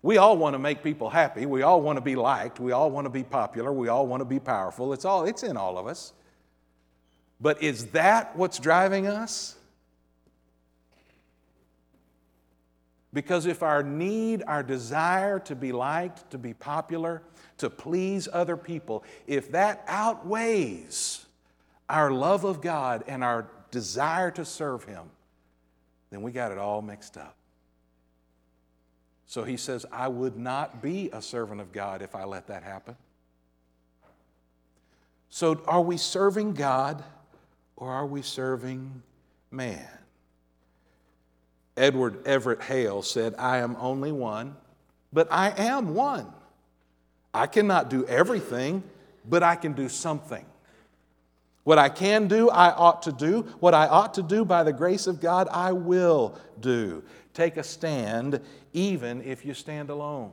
We 0.02 0.16
all 0.16 0.38
want 0.38 0.54
to 0.54 0.58
make 0.58 0.82
people 0.82 1.10
happy. 1.10 1.44
We 1.44 1.60
all 1.60 1.82
want 1.82 1.98
to 1.98 2.00
be 2.00 2.16
liked. 2.16 2.58
We 2.58 2.72
all 2.72 2.90
want 2.90 3.04
to 3.04 3.10
be 3.10 3.22
popular. 3.22 3.70
We 3.70 3.88
all 3.88 4.06
want 4.06 4.22
to 4.22 4.24
be 4.24 4.40
powerful. 4.40 4.94
It's 4.94 5.04
all 5.04 5.26
it's 5.26 5.42
in 5.42 5.58
all 5.58 5.76
of 5.76 5.86
us. 5.86 6.14
But 7.38 7.62
is 7.62 7.86
that 7.88 8.34
what's 8.34 8.58
driving 8.58 9.06
us? 9.06 9.56
Because 13.12 13.46
if 13.46 13.62
our 13.62 13.82
need, 13.82 14.42
our 14.46 14.62
desire 14.62 15.40
to 15.40 15.56
be 15.56 15.72
liked, 15.72 16.30
to 16.30 16.38
be 16.38 16.54
popular, 16.54 17.22
to 17.58 17.68
please 17.68 18.28
other 18.32 18.56
people, 18.56 19.04
if 19.26 19.50
that 19.52 19.84
outweighs 19.88 21.26
our 21.88 22.10
love 22.10 22.44
of 22.44 22.60
God 22.60 23.02
and 23.08 23.24
our 23.24 23.48
desire 23.70 24.30
to 24.32 24.44
serve 24.44 24.84
Him, 24.84 25.10
then 26.10 26.22
we 26.22 26.30
got 26.30 26.52
it 26.52 26.58
all 26.58 26.82
mixed 26.82 27.16
up. 27.16 27.36
So 29.26 29.44
he 29.44 29.56
says, 29.56 29.86
I 29.92 30.08
would 30.08 30.36
not 30.36 30.82
be 30.82 31.08
a 31.12 31.22
servant 31.22 31.60
of 31.60 31.70
God 31.70 32.02
if 32.02 32.16
I 32.16 32.24
let 32.24 32.48
that 32.48 32.64
happen. 32.64 32.96
So 35.28 35.62
are 35.68 35.80
we 35.80 35.96
serving 35.96 36.54
God 36.54 37.04
or 37.76 37.92
are 37.92 38.06
we 38.06 38.22
serving 38.22 39.02
man? 39.52 39.88
Edward 41.76 42.26
Everett 42.26 42.62
Hale 42.62 43.02
said, 43.02 43.34
I 43.38 43.58
am 43.58 43.76
only 43.78 44.12
one, 44.12 44.56
but 45.12 45.28
I 45.30 45.50
am 45.50 45.94
one. 45.94 46.26
I 47.32 47.46
cannot 47.46 47.90
do 47.90 48.04
everything, 48.06 48.82
but 49.28 49.42
I 49.42 49.54
can 49.54 49.72
do 49.72 49.88
something. 49.88 50.44
What 51.64 51.78
I 51.78 51.88
can 51.88 52.26
do, 52.26 52.50
I 52.50 52.72
ought 52.72 53.02
to 53.02 53.12
do. 53.12 53.42
What 53.60 53.74
I 53.74 53.86
ought 53.86 54.14
to 54.14 54.22
do 54.22 54.44
by 54.44 54.64
the 54.64 54.72
grace 54.72 55.06
of 55.06 55.20
God, 55.20 55.48
I 55.50 55.72
will 55.72 56.38
do. 56.60 57.02
Take 57.34 57.56
a 57.56 57.62
stand, 57.62 58.40
even 58.72 59.22
if 59.22 59.44
you 59.44 59.54
stand 59.54 59.90
alone. 59.90 60.32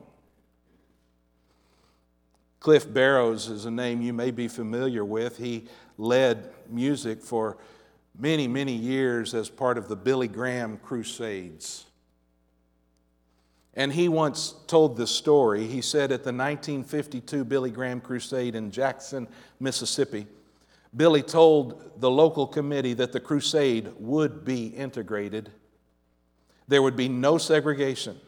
Cliff 2.60 2.92
Barrows 2.92 3.48
is 3.48 3.66
a 3.66 3.70
name 3.70 4.02
you 4.02 4.12
may 4.12 4.30
be 4.30 4.48
familiar 4.48 5.04
with. 5.04 5.38
He 5.38 5.66
led 5.96 6.50
music 6.68 7.22
for 7.22 7.56
many, 8.18 8.48
many 8.48 8.72
years 8.72 9.34
as 9.34 9.48
part 9.48 9.78
of 9.78 9.88
the 9.88 9.96
Billy 9.96 10.28
Graham 10.28 10.78
Crusades. 10.78 11.86
And 13.74 13.92
he 13.92 14.08
once 14.08 14.54
told 14.66 14.96
this 14.96 15.10
story. 15.10 15.66
He 15.66 15.80
said 15.80 16.10
at 16.10 16.24
the 16.24 16.32
1952 16.32 17.44
Billy 17.44 17.70
Graham 17.70 18.00
Crusade 18.00 18.56
in 18.56 18.72
Jackson, 18.72 19.28
Mississippi, 19.60 20.26
Billy 20.96 21.22
told 21.22 22.00
the 22.00 22.10
local 22.10 22.46
committee 22.46 22.94
that 22.94 23.12
the 23.12 23.20
crusade 23.20 23.92
would 23.98 24.44
be 24.44 24.66
integrated, 24.66 25.50
there 26.66 26.82
would 26.82 26.96
be 26.96 27.08
no 27.08 27.38
segregation. 27.38 28.18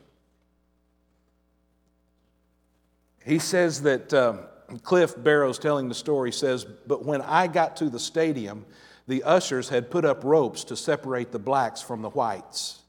He 3.25 3.38
says 3.38 3.82
that 3.82 4.14
um, 4.14 4.40
Cliff 4.82 5.14
Barrows, 5.16 5.59
telling 5.59 5.88
the 5.88 5.94
story, 5.94 6.32
says, 6.32 6.64
But 6.64 7.04
when 7.04 7.23
I 7.23 7.49
got 7.49 7.76
to 7.76 7.90
the 7.90 7.99
stadium, 7.99 8.64
the 9.07 9.23
ushers 9.23 9.69
had 9.69 9.90
put 9.90 10.04
up 10.04 10.25
ropes 10.25 10.64
to 10.64 10.76
separate 10.76 11.33
the 11.33 11.38
blacks 11.38 11.83
from 11.83 12.02
the 12.02 12.11
whites. 12.11 12.80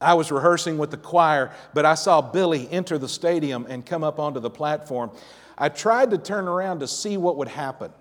I 0.00 0.14
was 0.14 0.30
rehearsing 0.30 0.76
with 0.76 0.90
the 0.90 0.98
choir, 0.98 1.52
but 1.72 1.86
I 1.86 1.94
saw 1.94 2.20
Billy 2.20 2.68
enter 2.70 2.98
the 2.98 3.08
stadium 3.08 3.66
and 3.68 3.86
come 3.86 4.04
up 4.04 4.18
onto 4.18 4.40
the 4.40 4.50
platform. 4.50 5.10
I 5.56 5.70
tried 5.70 6.10
to 6.10 6.18
turn 6.18 6.48
around 6.48 6.80
to 6.80 6.88
see 6.88 7.16
what 7.16 7.38
would 7.38 7.48
happen. 7.48 7.92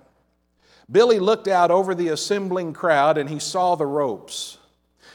Billy 0.92 1.20
looked 1.20 1.48
out 1.48 1.72
over 1.72 1.96
the 1.96 2.10
assembling 2.10 2.74
crowd 2.74 3.18
and 3.18 3.30
he 3.30 3.40
saw 3.40 3.76
the 3.76 3.86
ropes. 3.86 4.58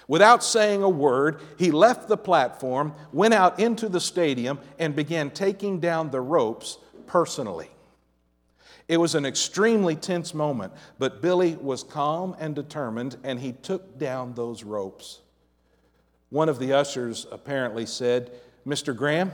Without 0.09 0.43
saying 0.43 0.83
a 0.83 0.89
word, 0.89 1.41
he 1.57 1.71
left 1.71 2.09
the 2.09 2.17
platform, 2.17 2.95
went 3.13 3.35
out 3.35 3.61
into 3.61 3.89
the 3.89 4.01
stadium, 4.01 4.59
and 4.79 4.97
began 4.97 5.31
taking 5.31 5.79
down 5.79 6.11
the 6.11 6.21
ropes 6.21 6.79
personally. 7.07 7.71
It 8.91 8.99
was 8.99 9.15
an 9.15 9.25
extremely 9.25 9.95
tense 9.95 10.35
moment, 10.35 10.73
but 10.99 11.23
Billy 11.23 11.55
was 11.55 11.85
calm 11.85 12.35
and 12.41 12.57
determined, 12.57 13.19
and 13.23 13.39
he 13.39 13.53
took 13.53 14.01
down 14.01 14.35
those 14.35 14.65
ropes. 14.65 15.21
One 16.31 16.49
of 16.49 16.59
the 16.59 16.73
ushers 16.73 17.25
apparently 17.31 17.87
said, 17.87 18.33
Mr. 18.67 18.95
Graham, 18.97 19.31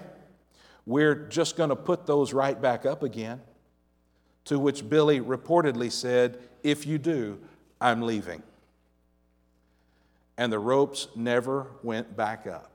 we're 0.85 1.15
just 1.15 1.57
going 1.57 1.71
to 1.71 1.77
put 1.77 2.05
those 2.05 2.35
right 2.35 2.61
back 2.61 2.85
up 2.85 3.03
again. 3.03 3.41
To 4.45 4.59
which 4.59 4.87
Billy 4.91 5.23
reportedly 5.23 5.91
said, 5.91 6.39
If 6.63 6.87
you 6.87 6.99
do, 6.99 7.41
I'm 7.81 8.03
leaving. 8.03 8.43
And 10.37 10.53
the 10.53 10.59
ropes 10.59 11.09
never 11.17 11.69
went 11.83 12.15
back 12.15 12.47
up. 12.47 12.73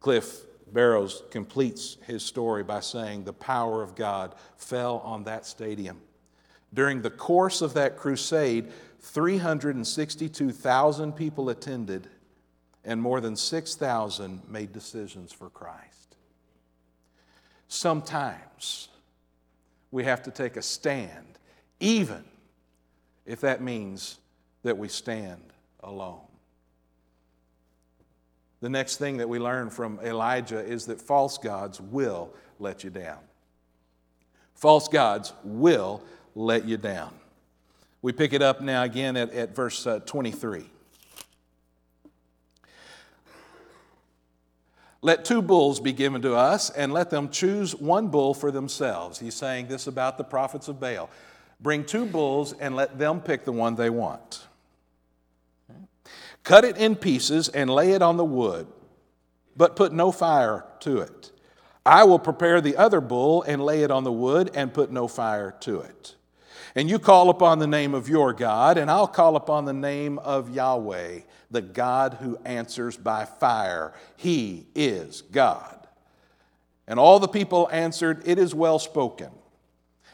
Cliff 0.00 0.44
Barrows 0.72 1.22
completes 1.30 1.98
his 2.06 2.24
story 2.24 2.62
by 2.62 2.80
saying, 2.80 3.24
The 3.24 3.32
power 3.32 3.82
of 3.82 3.94
God 3.94 4.34
fell 4.56 4.98
on 4.98 5.24
that 5.24 5.46
stadium. 5.46 6.00
During 6.72 7.02
the 7.02 7.10
course 7.10 7.62
of 7.62 7.74
that 7.74 7.96
crusade, 7.96 8.70
362,000 9.00 11.12
people 11.12 11.50
attended, 11.50 12.08
and 12.84 13.02
more 13.02 13.20
than 13.20 13.34
6,000 13.36 14.42
made 14.48 14.72
decisions 14.72 15.32
for 15.32 15.50
Christ. 15.50 16.16
Sometimes 17.68 18.88
we 19.90 20.04
have 20.04 20.22
to 20.22 20.30
take 20.30 20.56
a 20.56 20.62
stand, 20.62 21.38
even 21.80 22.24
if 23.26 23.40
that 23.40 23.60
means 23.62 24.18
that 24.62 24.78
we 24.78 24.86
stand 24.88 25.42
alone. 25.82 26.29
The 28.60 28.68
next 28.68 28.96
thing 28.96 29.16
that 29.18 29.28
we 29.28 29.38
learn 29.38 29.70
from 29.70 29.98
Elijah 30.02 30.60
is 30.60 30.86
that 30.86 31.00
false 31.00 31.38
gods 31.38 31.80
will 31.80 32.30
let 32.58 32.84
you 32.84 32.90
down. 32.90 33.18
False 34.54 34.88
gods 34.88 35.32
will 35.42 36.02
let 36.34 36.66
you 36.66 36.76
down. 36.76 37.14
We 38.02 38.12
pick 38.12 38.32
it 38.32 38.42
up 38.42 38.60
now 38.60 38.82
again 38.82 39.16
at, 39.16 39.32
at 39.32 39.54
verse 39.54 39.86
uh, 39.86 40.00
23. 40.00 40.64
Let 45.02 45.24
two 45.24 45.40
bulls 45.40 45.80
be 45.80 45.94
given 45.94 46.20
to 46.22 46.34
us, 46.34 46.68
and 46.68 46.92
let 46.92 47.08
them 47.08 47.30
choose 47.30 47.74
one 47.74 48.08
bull 48.08 48.34
for 48.34 48.50
themselves. 48.50 49.18
He's 49.18 49.34
saying 49.34 49.68
this 49.68 49.86
about 49.86 50.18
the 50.18 50.24
prophets 50.24 50.68
of 50.68 50.78
Baal. 50.78 51.08
Bring 51.58 51.84
two 51.84 52.04
bulls 52.04 52.52
and 52.52 52.76
let 52.76 52.98
them 52.98 53.22
pick 53.22 53.44
the 53.44 53.52
one 53.52 53.76
they 53.76 53.88
want. 53.88 54.46
Cut 56.44 56.64
it 56.64 56.76
in 56.76 56.96
pieces 56.96 57.48
and 57.48 57.70
lay 57.70 57.92
it 57.92 58.02
on 58.02 58.16
the 58.16 58.24
wood, 58.24 58.66
but 59.56 59.76
put 59.76 59.92
no 59.92 60.10
fire 60.10 60.64
to 60.80 60.98
it. 60.98 61.30
I 61.84 62.04
will 62.04 62.18
prepare 62.18 62.60
the 62.60 62.76
other 62.76 63.00
bull 63.00 63.42
and 63.42 63.64
lay 63.64 63.82
it 63.82 63.90
on 63.90 64.04
the 64.04 64.12
wood 64.12 64.50
and 64.54 64.72
put 64.72 64.90
no 64.90 65.08
fire 65.08 65.54
to 65.60 65.80
it. 65.80 66.14
And 66.74 66.88
you 66.88 66.98
call 66.98 67.30
upon 67.30 67.58
the 67.58 67.66
name 67.66 67.94
of 67.94 68.08
your 68.08 68.32
God, 68.32 68.78
and 68.78 68.90
I'll 68.90 69.08
call 69.08 69.36
upon 69.36 69.64
the 69.64 69.72
name 69.72 70.18
of 70.20 70.54
Yahweh, 70.54 71.20
the 71.50 71.62
God 71.62 72.18
who 72.20 72.38
answers 72.44 72.96
by 72.96 73.24
fire. 73.24 73.92
He 74.16 74.66
is 74.74 75.22
God. 75.22 75.88
And 76.86 76.98
all 76.98 77.18
the 77.18 77.28
people 77.28 77.68
answered, 77.72 78.22
It 78.24 78.38
is 78.38 78.54
well 78.54 78.78
spoken. 78.78 79.30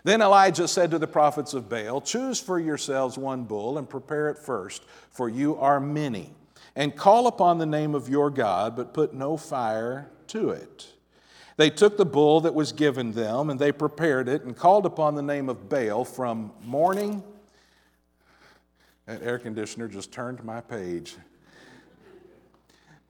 Then 0.07 0.23
Elijah 0.23 0.69
said 0.69 0.93
to 0.93 1.01
the 1.01 1.09
prophets 1.09 1.53
of 1.53 1.69
Baal, 1.69 2.01
Choose 2.01 2.39
for 2.39 2.61
yourselves 2.61 3.19
one 3.19 3.43
bull 3.43 3.77
and 3.77 3.91
prepare 3.91 4.31
it 4.31 4.39
first, 4.39 4.85
for 5.11 5.29
you 5.29 5.57
are 5.57 5.81
many. 5.81 6.33
And 6.77 6.95
call 6.95 7.27
upon 7.27 7.59
the 7.59 7.67
name 7.67 7.93
of 7.93 8.09
your 8.09 8.31
God, 8.31 8.77
but 8.77 8.95
put 8.95 9.15
no 9.15 9.37
fire 9.37 10.09
to 10.29 10.51
it. 10.51 10.87
They 11.57 11.71
took 11.71 11.97
the 11.97 12.07
bull 12.07 12.43
that 12.43 12.55
was 12.55 12.71
given 12.71 13.11
them, 13.11 13.51
and 13.51 13.59
they 13.59 13.73
prepared 13.73 14.29
it 14.29 14.45
and 14.45 14.57
called 14.57 14.87
upon 14.87 15.17
the 15.17 15.23
name 15.23 15.49
of 15.49 15.69
Baal 15.69 16.05
from 16.05 16.53
morning. 16.63 17.25
That 19.07 19.25
air 19.25 19.41
conditioner 19.41 19.89
just 19.89 20.13
turned 20.13 20.45
my 20.45 20.61
page. 20.61 21.17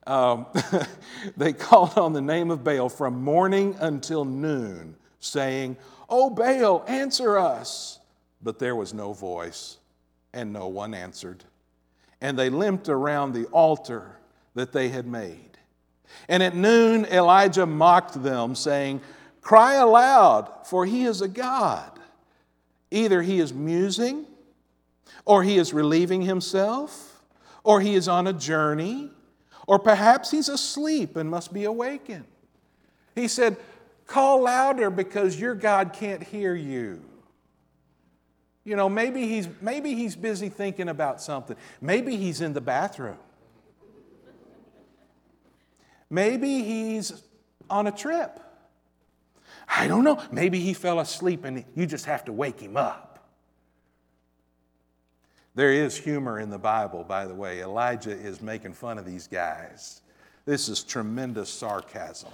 Um, 0.06 0.46
they 1.36 1.52
called 1.52 1.98
on 1.98 2.14
the 2.14 2.22
name 2.22 2.50
of 2.50 2.64
Baal 2.64 2.88
from 2.88 3.22
morning 3.22 3.76
until 3.80 4.24
noon, 4.24 4.96
saying, 5.20 5.76
Oh, 6.08 6.30
Baal, 6.30 6.84
answer 6.86 7.38
us. 7.38 7.98
But 8.42 8.58
there 8.58 8.76
was 8.76 8.94
no 8.94 9.12
voice, 9.12 9.78
and 10.32 10.52
no 10.52 10.68
one 10.68 10.94
answered. 10.94 11.44
And 12.20 12.38
they 12.38 12.50
limped 12.50 12.88
around 12.88 13.32
the 13.32 13.46
altar 13.46 14.18
that 14.54 14.72
they 14.72 14.88
had 14.88 15.06
made. 15.06 15.58
And 16.28 16.42
at 16.42 16.54
noon, 16.54 17.04
Elijah 17.06 17.66
mocked 17.66 18.22
them, 18.22 18.54
saying, 18.54 19.00
Cry 19.40 19.74
aloud, 19.74 20.66
for 20.66 20.86
he 20.86 21.04
is 21.04 21.22
a 21.22 21.28
God. 21.28 21.98
Either 22.90 23.22
he 23.22 23.40
is 23.40 23.52
musing, 23.52 24.26
or 25.24 25.42
he 25.42 25.58
is 25.58 25.72
relieving 25.72 26.22
himself, 26.22 27.22
or 27.64 27.80
he 27.80 27.94
is 27.94 28.08
on 28.08 28.26
a 28.26 28.32
journey, 28.32 29.10
or 29.66 29.78
perhaps 29.78 30.30
he's 30.30 30.48
asleep 30.48 31.16
and 31.16 31.28
must 31.28 31.52
be 31.52 31.64
awakened. 31.64 32.24
He 33.14 33.28
said, 33.28 33.56
Call 34.06 34.42
louder 34.42 34.90
because 34.90 35.38
your 35.38 35.54
God 35.54 35.92
can't 35.92 36.22
hear 36.22 36.54
you. 36.54 37.02
You 38.64 38.76
know, 38.76 38.88
maybe 38.88 39.28
he's, 39.28 39.48
maybe 39.60 39.94
he's 39.94 40.16
busy 40.16 40.48
thinking 40.48 40.88
about 40.88 41.20
something. 41.20 41.56
Maybe 41.80 42.16
he's 42.16 42.40
in 42.40 42.52
the 42.52 42.60
bathroom. 42.60 43.18
Maybe 46.10 46.62
he's 46.62 47.22
on 47.68 47.86
a 47.86 47.92
trip. 47.92 48.40
I 49.68 49.88
don't 49.88 50.04
know. 50.04 50.22
Maybe 50.30 50.60
he 50.60 50.74
fell 50.74 51.00
asleep 51.00 51.44
and 51.44 51.64
you 51.74 51.86
just 51.86 52.06
have 52.06 52.24
to 52.26 52.32
wake 52.32 52.60
him 52.60 52.76
up. 52.76 53.28
There 55.54 55.72
is 55.72 55.96
humor 55.96 56.38
in 56.38 56.50
the 56.50 56.58
Bible, 56.58 57.02
by 57.02 57.26
the 57.26 57.34
way. 57.34 57.62
Elijah 57.62 58.10
is 58.10 58.42
making 58.42 58.74
fun 58.74 58.98
of 58.98 59.06
these 59.06 59.26
guys. 59.26 60.02
This 60.44 60.68
is 60.68 60.84
tremendous 60.84 61.48
sarcasm. 61.48 62.30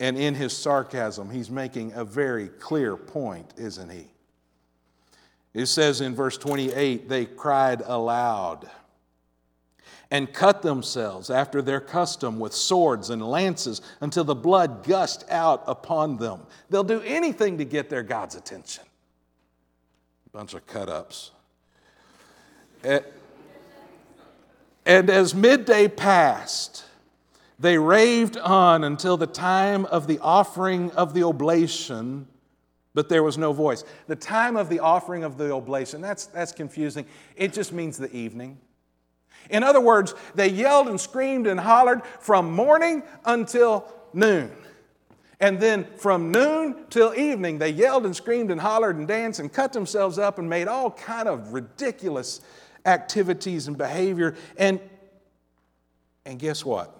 And 0.00 0.18
in 0.18 0.34
his 0.34 0.56
sarcasm, 0.56 1.30
he's 1.30 1.50
making 1.50 1.92
a 1.92 2.04
very 2.04 2.48
clear 2.48 2.96
point, 2.96 3.54
isn't 3.56 3.90
he? 3.90 4.08
It 5.52 5.66
says 5.66 6.00
in 6.00 6.14
verse 6.14 6.36
28 6.36 7.08
they 7.08 7.26
cried 7.26 7.82
aloud 7.86 8.68
and 10.10 10.32
cut 10.32 10.62
themselves 10.62 11.30
after 11.30 11.62
their 11.62 11.80
custom 11.80 12.38
with 12.38 12.52
swords 12.52 13.10
and 13.10 13.22
lances 13.22 13.80
until 14.00 14.24
the 14.24 14.34
blood 14.34 14.84
gushed 14.84 15.24
out 15.30 15.62
upon 15.66 16.16
them. 16.16 16.40
They'll 16.70 16.84
do 16.84 17.00
anything 17.02 17.58
to 17.58 17.64
get 17.64 17.88
their 17.88 18.02
God's 18.02 18.34
attention. 18.34 18.84
Bunch 20.32 20.54
of 20.54 20.66
cut 20.66 20.88
ups. 20.88 21.30
And 22.84 23.04
as 24.84 25.34
midday 25.34 25.86
passed, 25.86 26.84
they 27.58 27.78
raved 27.78 28.36
on 28.36 28.84
until 28.84 29.16
the 29.16 29.26
time 29.26 29.86
of 29.86 30.06
the 30.06 30.18
offering 30.18 30.90
of 30.92 31.14
the 31.14 31.22
oblation, 31.22 32.26
but 32.94 33.08
there 33.08 33.22
was 33.22 33.38
no 33.38 33.52
voice. 33.52 33.84
The 34.06 34.16
time 34.16 34.56
of 34.56 34.68
the 34.68 34.80
offering 34.80 35.24
of 35.24 35.38
the 35.38 35.52
oblation, 35.52 36.00
that's, 36.00 36.26
that's 36.26 36.52
confusing. 36.52 37.06
It 37.36 37.52
just 37.52 37.72
means 37.72 37.96
the 37.96 38.14
evening. 38.14 38.58
In 39.50 39.62
other 39.62 39.80
words, 39.80 40.14
they 40.34 40.48
yelled 40.48 40.88
and 40.88 41.00
screamed 41.00 41.46
and 41.46 41.60
hollered 41.60 42.02
from 42.20 42.50
morning 42.50 43.02
until 43.24 43.86
noon. 44.12 44.50
And 45.40 45.60
then 45.60 45.86
from 45.96 46.30
noon 46.30 46.86
till 46.90 47.14
evening, 47.14 47.58
they 47.58 47.70
yelled 47.70 48.06
and 48.06 48.16
screamed 48.16 48.50
and 48.50 48.60
hollered 48.60 48.96
and 48.96 49.06
danced 49.06 49.40
and 49.40 49.52
cut 49.52 49.72
themselves 49.72 50.18
up 50.18 50.38
and 50.38 50.48
made 50.48 50.68
all 50.68 50.90
kind 50.90 51.28
of 51.28 51.52
ridiculous 51.52 52.40
activities 52.86 53.68
and 53.68 53.76
behavior. 53.76 54.36
And, 54.56 54.80
and 56.24 56.38
guess 56.38 56.64
what? 56.64 56.96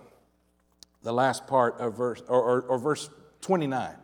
The 1.05 1.13
last 1.13 1.47
part 1.47 1.79
of 1.79 1.97
verse, 1.97 2.23
or, 2.29 2.43
or, 2.43 2.61
or 2.63 2.79
verse 2.79 3.09
29. 3.43 3.95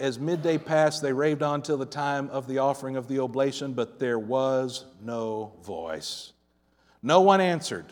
As 0.00 0.18
midday 0.18 0.58
passed, 0.58 1.00
they 1.00 1.12
raved 1.12 1.42
on 1.42 1.62
till 1.62 1.78
the 1.78 1.86
time 1.86 2.28
of 2.30 2.46
the 2.46 2.58
offering 2.58 2.96
of 2.96 3.08
the 3.08 3.20
oblation, 3.20 3.72
but 3.72 3.98
there 3.98 4.18
was 4.18 4.84
no 5.00 5.52
voice. 5.62 6.32
No 7.02 7.20
one 7.20 7.40
answered. 7.40 7.86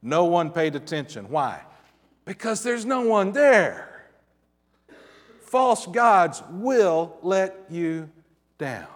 No 0.00 0.24
one 0.24 0.50
paid 0.50 0.76
attention. 0.76 1.28
Why? 1.28 1.60
Because 2.24 2.62
there's 2.62 2.86
no 2.86 3.02
one 3.02 3.32
there. 3.32 4.06
False 5.42 5.86
gods 5.86 6.42
will 6.50 7.18
let 7.22 7.56
you 7.68 8.08
down. 8.56 8.86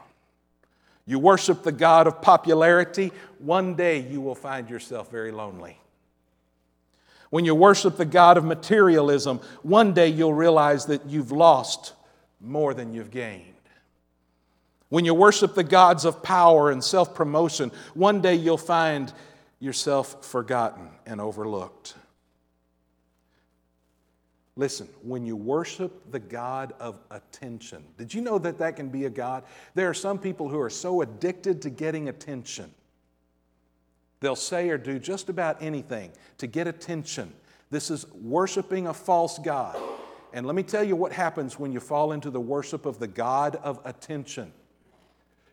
You 1.06 1.18
worship 1.18 1.64
the 1.64 1.72
God 1.72 2.06
of 2.06 2.22
popularity, 2.22 3.12
one 3.38 3.74
day 3.74 3.98
you 4.00 4.20
will 4.20 4.34
find 4.34 4.70
yourself 4.70 5.10
very 5.10 5.32
lonely. 5.32 5.78
When 7.30 7.44
you 7.44 7.54
worship 7.54 7.96
the 7.96 8.04
God 8.04 8.36
of 8.36 8.44
materialism, 8.44 9.40
one 9.62 9.92
day 9.92 10.08
you'll 10.08 10.34
realize 10.34 10.86
that 10.86 11.06
you've 11.06 11.32
lost 11.32 11.94
more 12.40 12.74
than 12.74 12.92
you've 12.92 13.10
gained. 13.10 13.54
When 14.88 15.04
you 15.04 15.14
worship 15.14 15.54
the 15.54 15.64
gods 15.64 16.04
of 16.04 16.22
power 16.22 16.70
and 16.70 16.84
self 16.84 17.14
promotion, 17.14 17.72
one 17.94 18.20
day 18.20 18.34
you'll 18.34 18.56
find 18.58 19.12
yourself 19.58 20.24
forgotten 20.24 20.88
and 21.06 21.20
overlooked. 21.20 21.94
Listen, 24.56 24.88
when 25.02 25.26
you 25.26 25.34
worship 25.34 26.12
the 26.12 26.20
God 26.20 26.74
of 26.78 27.00
attention, 27.10 27.82
did 27.98 28.14
you 28.14 28.20
know 28.20 28.38
that 28.38 28.58
that 28.58 28.76
can 28.76 28.88
be 28.88 29.06
a 29.06 29.10
God? 29.10 29.42
There 29.74 29.90
are 29.90 29.94
some 29.94 30.18
people 30.18 30.48
who 30.48 30.60
are 30.60 30.70
so 30.70 31.02
addicted 31.02 31.60
to 31.62 31.70
getting 31.70 32.08
attention. 32.08 32.72
They'll 34.24 34.36
say 34.36 34.70
or 34.70 34.78
do 34.78 34.98
just 34.98 35.28
about 35.28 35.60
anything 35.60 36.10
to 36.38 36.46
get 36.46 36.66
attention. 36.66 37.30
This 37.70 37.90
is 37.90 38.06
worshiping 38.14 38.86
a 38.86 38.94
false 38.94 39.38
God. 39.38 39.76
And 40.32 40.46
let 40.46 40.56
me 40.56 40.62
tell 40.62 40.82
you 40.82 40.96
what 40.96 41.12
happens 41.12 41.58
when 41.58 41.72
you 41.72 41.78
fall 41.78 42.12
into 42.12 42.30
the 42.30 42.40
worship 42.40 42.86
of 42.86 42.98
the 42.98 43.06
God 43.06 43.56
of 43.56 43.80
attention. 43.84 44.50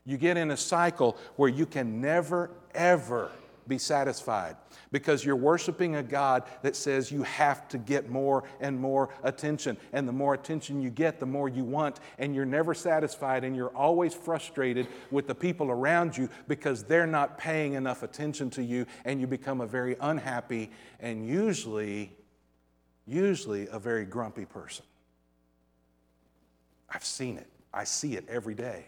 You 0.05 0.15
get 0.15 0.37
in 0.37 0.51
a 0.51 0.55
cycle 0.55 1.17
where 1.35 1.49
you 1.49 1.65
can 1.65 1.99
never, 1.99 2.49
ever 2.73 3.29
be 3.67 3.77
satisfied 3.77 4.55
because 4.91 5.23
you're 5.23 5.35
worshiping 5.35 5.95
a 5.95 6.03
God 6.03 6.43
that 6.61 6.75
says 6.75 7.11
you 7.11 7.23
have 7.23 7.67
to 7.69 7.77
get 7.77 8.09
more 8.09 8.43
and 8.59 8.79
more 8.79 9.09
attention. 9.23 9.77
And 9.93 10.07
the 10.07 10.13
more 10.13 10.33
attention 10.33 10.81
you 10.81 10.89
get, 10.89 11.19
the 11.19 11.25
more 11.25 11.49
you 11.49 11.63
want. 11.63 11.99
And 12.17 12.35
you're 12.35 12.45
never 12.45 12.73
satisfied 12.73 13.43
and 13.43 13.55
you're 13.55 13.75
always 13.75 14.13
frustrated 14.13 14.87
with 15.09 15.27
the 15.27 15.35
people 15.35 15.71
around 15.71 16.17
you 16.17 16.29
because 16.47 16.83
they're 16.83 17.07
not 17.07 17.37
paying 17.37 17.73
enough 17.73 18.03
attention 18.03 18.49
to 18.51 18.63
you. 18.63 18.85
And 19.05 19.19
you 19.19 19.27
become 19.27 19.61
a 19.61 19.67
very 19.67 19.95
unhappy 20.01 20.71
and 20.99 21.27
usually, 21.27 22.11
usually 23.05 23.67
a 23.71 23.79
very 23.79 24.05
grumpy 24.05 24.45
person. 24.45 24.85
I've 26.89 27.05
seen 27.05 27.37
it, 27.37 27.47
I 27.73 27.85
see 27.85 28.15
it 28.17 28.25
every 28.27 28.53
day. 28.53 28.85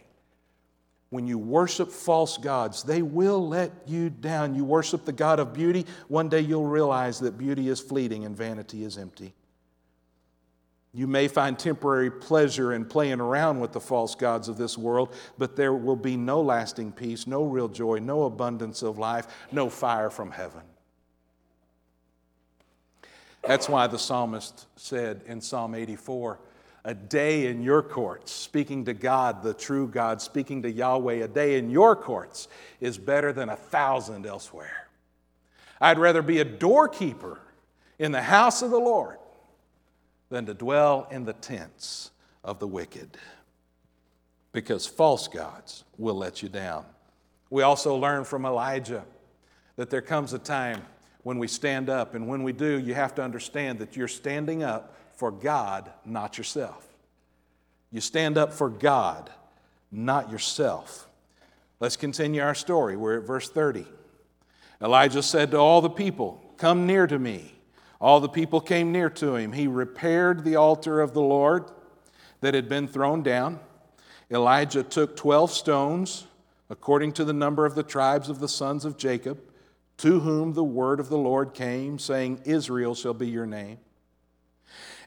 When 1.14 1.28
you 1.28 1.38
worship 1.38 1.92
false 1.92 2.40
gods, 2.40 2.82
they 2.82 3.04
will 3.04 3.48
let 3.48 3.72
you 3.86 4.10
down. 4.10 4.56
You 4.56 4.66
worship 4.66 5.06
the 5.06 5.12
God 5.12 5.40
of 5.40 5.54
beauty, 5.54 5.86
one 6.08 6.28
day 6.28 6.40
you'll 6.40 6.66
realize 6.66 7.20
that 7.20 7.38
beauty 7.38 7.70
is 7.70 7.80
fleeting 7.80 8.26
and 8.26 8.36
vanity 8.36 8.84
is 8.84 8.98
empty. 8.98 9.36
You 10.92 11.06
may 11.06 11.28
find 11.28 11.58
temporary 11.58 12.10
pleasure 12.10 12.74
in 12.74 12.86
playing 12.86 13.22
around 13.22 13.60
with 13.60 13.74
the 13.74 13.80
false 13.80 14.16
gods 14.16 14.50
of 14.50 14.58
this 14.58 14.76
world, 14.76 15.14
but 15.38 15.56
there 15.56 15.74
will 15.74 15.96
be 15.96 16.18
no 16.18 16.42
lasting 16.42 16.92
peace, 16.92 17.28
no 17.28 17.44
real 17.44 17.68
joy, 17.68 18.00
no 18.00 18.24
abundance 18.24 18.82
of 18.82 18.98
life, 18.98 19.28
no 19.52 19.70
fire 19.70 20.10
from 20.10 20.32
heaven. 20.32 20.64
That's 23.44 23.70
why 23.70 23.86
the 23.86 24.00
psalmist 24.00 24.66
said 24.78 25.22
in 25.28 25.42
Psalm 25.42 25.76
84 25.76 26.40
a 26.86 26.94
day 26.94 27.48
in 27.48 27.64
your 27.64 27.82
courts, 27.82 28.32
speaking 28.32 28.86
to 28.86 28.94
God, 28.94 29.42
the 29.42 29.54
true 29.54 29.88
God, 29.88 30.22
speaking 30.22 30.62
to 30.64 30.72
Yahweh, 30.72 31.16
a 31.16 31.28
day 31.28 31.58
in 31.58 31.70
your 31.70 31.96
courts 31.96 32.48
is 32.82 32.98
better 32.98 33.32
than 33.32 33.50
a 33.50 33.56
thousand 33.56 34.26
elsewhere. 34.26 34.88
I'd 35.80 36.00
rather 36.00 36.22
be 36.22 36.40
a 36.40 36.46
doorkeeper 36.46 37.40
in 38.00 38.12
the 38.12 38.22
house 38.22 38.62
of 38.62 38.70
the 38.70 38.80
Lord 38.80 39.18
than 40.30 40.46
to 40.46 40.54
dwell 40.54 41.08
in 41.10 41.26
the 41.26 41.34
tents 41.34 42.12
of 42.44 42.60
the 42.60 42.68
wicked, 42.68 43.18
because 44.52 44.86
false 44.86 45.28
gods 45.28 45.86
will 45.98 46.16
let 46.16 46.44
you 46.44 46.50
down. 46.50 46.86
We 47.50 47.64
also 47.64 47.96
learn 47.96 48.26
from 48.26 48.46
Elijah 48.46 49.06
that 49.78 49.90
there 49.90 50.02
comes 50.02 50.34
a 50.34 50.40
time 50.40 50.82
when 51.24 51.40
we 51.40 51.48
stand 51.48 51.90
up, 51.90 52.16
and 52.16 52.28
when 52.28 52.44
we 52.44 52.52
do, 52.52 52.78
you 52.80 52.94
have 52.94 53.16
to 53.16 53.24
understand 53.24 53.80
that 53.80 53.96
you're 53.96 54.10
standing 54.10 54.64
up 54.64 54.98
for 55.24 55.32
God, 55.32 55.90
not 56.04 56.38
yourself. 56.38 56.86
You 57.92 58.02
stand 58.02 58.38
up 58.38 58.52
for 58.52 58.68
God, 58.68 59.30
not 59.90 60.30
yourself. 60.30 61.08
Let's 61.80 61.96
continue 61.96 62.42
our 62.42 62.54
story. 62.54 62.98
We're 62.98 63.20
at 63.20 63.26
verse 63.26 63.50
30. 63.50 63.86
Elijah 64.82 65.24
said 65.24 65.52
to 65.52 65.58
all 65.58 65.80
the 65.80 65.90
people, 65.90 66.44
Come 66.58 66.86
near 66.86 67.08
to 67.08 67.18
me. 67.18 67.54
All 68.02 68.20
the 68.20 68.28
people 68.28 68.60
came 68.60 68.92
near 68.92 69.10
to 69.12 69.38
him. 69.38 69.54
He 69.54 69.66
repaired 69.66 70.44
the 70.44 70.58
altar 70.58 71.00
of 71.00 71.14
the 71.14 71.22
Lord 71.22 71.72
that 72.42 72.54
had 72.54 72.68
been 72.68 72.90
thrown 72.90 73.24
down. 73.24 73.62
Elijah 74.30 74.84
took 74.84 75.16
12 75.16 75.52
stones, 75.52 76.28
according 76.70 77.14
to 77.14 77.24
the 77.24 77.32
number 77.32 77.66
of 77.66 77.76
the 77.76 77.84
tribes 77.84 78.28
of 78.28 78.42
the 78.42 78.50
sons 78.50 78.84
of 78.84 78.98
Jacob, 78.98 79.40
to 80.00 80.20
whom 80.20 80.52
the 80.52 80.66
word 80.66 81.00
of 81.00 81.08
the 81.08 81.18
Lord 81.18 81.54
came, 81.54 81.98
saying, 81.98 82.42
Israel 82.44 82.94
shall 82.94 83.14
be 83.14 83.30
your 83.30 83.46
name. 83.46 83.78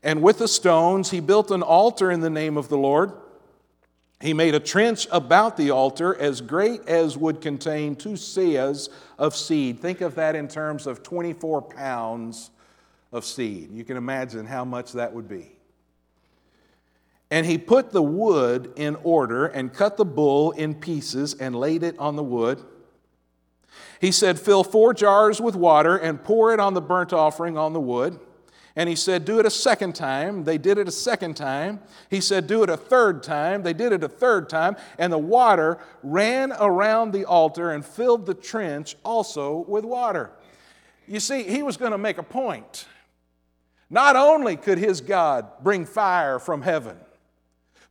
And 0.02 0.22
with 0.22 0.38
the 0.38 0.48
stones, 0.48 1.10
he 1.10 1.20
built 1.20 1.50
an 1.50 1.62
altar 1.62 2.10
in 2.10 2.20
the 2.20 2.30
name 2.30 2.56
of 2.56 2.68
the 2.68 2.78
Lord. 2.78 3.12
He 4.20 4.32
made 4.32 4.54
a 4.54 4.60
trench 4.60 5.06
about 5.12 5.56
the 5.56 5.70
altar 5.70 6.16
as 6.18 6.40
great 6.40 6.86
as 6.88 7.18
would 7.18 7.40
contain 7.40 7.96
two 7.96 8.10
seahs 8.10 8.88
of 9.18 9.36
seed. 9.36 9.80
Think 9.80 10.00
of 10.00 10.14
that 10.14 10.34
in 10.34 10.48
terms 10.48 10.86
of 10.86 11.02
24 11.02 11.62
pounds 11.62 12.50
of 13.12 13.24
seed. 13.24 13.72
You 13.72 13.84
can 13.84 13.96
imagine 13.96 14.46
how 14.46 14.64
much 14.64 14.92
that 14.92 15.12
would 15.12 15.28
be. 15.28 15.52
And 17.30 17.44
he 17.44 17.58
put 17.58 17.90
the 17.90 18.02
wood 18.02 18.72
in 18.76 18.96
order 19.02 19.46
and 19.46 19.72
cut 19.72 19.96
the 19.96 20.04
bull 20.04 20.52
in 20.52 20.74
pieces 20.74 21.34
and 21.34 21.54
laid 21.54 21.82
it 21.82 21.98
on 21.98 22.16
the 22.16 22.22
wood. 22.22 22.62
He 24.00 24.12
said, 24.12 24.38
Fill 24.38 24.64
four 24.64 24.94
jars 24.94 25.40
with 25.40 25.56
water 25.56 25.96
and 25.96 26.22
pour 26.22 26.54
it 26.54 26.60
on 26.60 26.74
the 26.74 26.80
burnt 26.80 27.12
offering 27.12 27.58
on 27.58 27.72
the 27.72 27.80
wood. 27.80 28.18
And 28.78 28.90
he 28.90 28.94
said, 28.94 29.24
Do 29.24 29.40
it 29.40 29.46
a 29.46 29.50
second 29.50 29.94
time. 29.94 30.44
They 30.44 30.58
did 30.58 30.76
it 30.76 30.86
a 30.86 30.92
second 30.92 31.34
time. 31.34 31.80
He 32.10 32.20
said, 32.20 32.46
Do 32.46 32.62
it 32.62 32.68
a 32.68 32.76
third 32.76 33.22
time. 33.22 33.62
They 33.62 33.72
did 33.72 33.92
it 33.92 34.04
a 34.04 34.08
third 34.08 34.50
time. 34.50 34.76
And 34.98 35.10
the 35.10 35.18
water 35.18 35.78
ran 36.02 36.52
around 36.52 37.12
the 37.12 37.24
altar 37.24 37.70
and 37.70 37.84
filled 37.84 38.26
the 38.26 38.34
trench 38.34 38.96
also 39.02 39.64
with 39.66 39.86
water. 39.86 40.30
You 41.08 41.20
see, 41.20 41.44
he 41.44 41.62
was 41.62 41.78
going 41.78 41.92
to 41.92 41.98
make 41.98 42.18
a 42.18 42.22
point. 42.22 42.86
Not 43.88 44.14
only 44.14 44.56
could 44.56 44.78
his 44.78 45.00
God 45.00 45.46
bring 45.62 45.86
fire 45.86 46.38
from 46.38 46.60
heaven, 46.60 46.98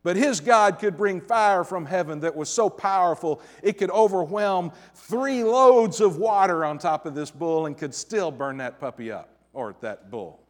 but 0.04 0.14
his 0.14 0.38
God 0.38 0.78
could 0.78 0.96
bring 0.96 1.20
fire 1.20 1.64
from 1.64 1.84
heaven 1.84 2.20
that 2.20 2.36
was 2.36 2.48
so 2.48 2.70
powerful 2.70 3.40
it 3.60 3.72
could 3.72 3.90
overwhelm 3.90 4.70
three 4.94 5.42
loads 5.42 6.00
of 6.00 6.18
water 6.18 6.64
on 6.64 6.78
top 6.78 7.06
of 7.06 7.16
this 7.16 7.32
bull 7.32 7.66
and 7.66 7.76
could 7.76 7.92
still 7.92 8.30
burn 8.30 8.58
that 8.58 8.78
puppy 8.78 9.10
up 9.10 9.30
or 9.52 9.74
that 9.80 10.10
bull. 10.10 10.45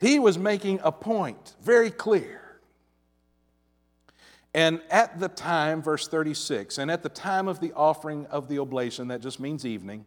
He 0.00 0.18
was 0.18 0.38
making 0.38 0.80
a 0.82 0.92
point 0.92 1.54
very 1.62 1.90
clear. 1.90 2.42
And 4.54 4.80
at 4.90 5.20
the 5.20 5.28
time, 5.28 5.82
verse 5.82 6.08
36, 6.08 6.78
and 6.78 6.90
at 6.90 7.02
the 7.02 7.10
time 7.10 7.46
of 7.46 7.60
the 7.60 7.72
offering 7.74 8.24
of 8.26 8.48
the 8.48 8.58
oblation, 8.58 9.08
that 9.08 9.20
just 9.20 9.38
means 9.38 9.66
evening, 9.66 10.06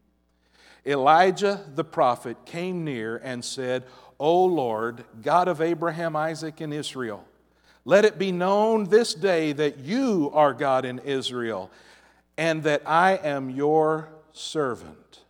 Elijah 0.86 1.63
the 1.75 1.84
prophet 1.84 2.38
came 2.45 2.84
near 2.84 3.17
and 3.17 3.45
said, 3.45 3.84
O 4.19 4.45
Lord, 4.45 5.06
God 5.21 5.47
of 5.47 5.62
Abraham, 5.62 6.15
Isaac, 6.15 6.62
and 6.62 6.73
Israel, 6.73 7.25
let 7.86 8.06
it 8.06 8.17
be 8.17 8.32
known 8.32 8.86
this 8.86 9.13
day 9.13 9.52
that 9.54 9.80
you 9.80 10.32
are 10.34 10.54
God 10.54 10.84
in 10.84 10.99
Israel, 10.99 11.69
and 12.38 12.63
that 12.63 12.82
I 12.88 13.17
am 13.17 13.49
your 13.49 14.10
servant, 14.34 15.21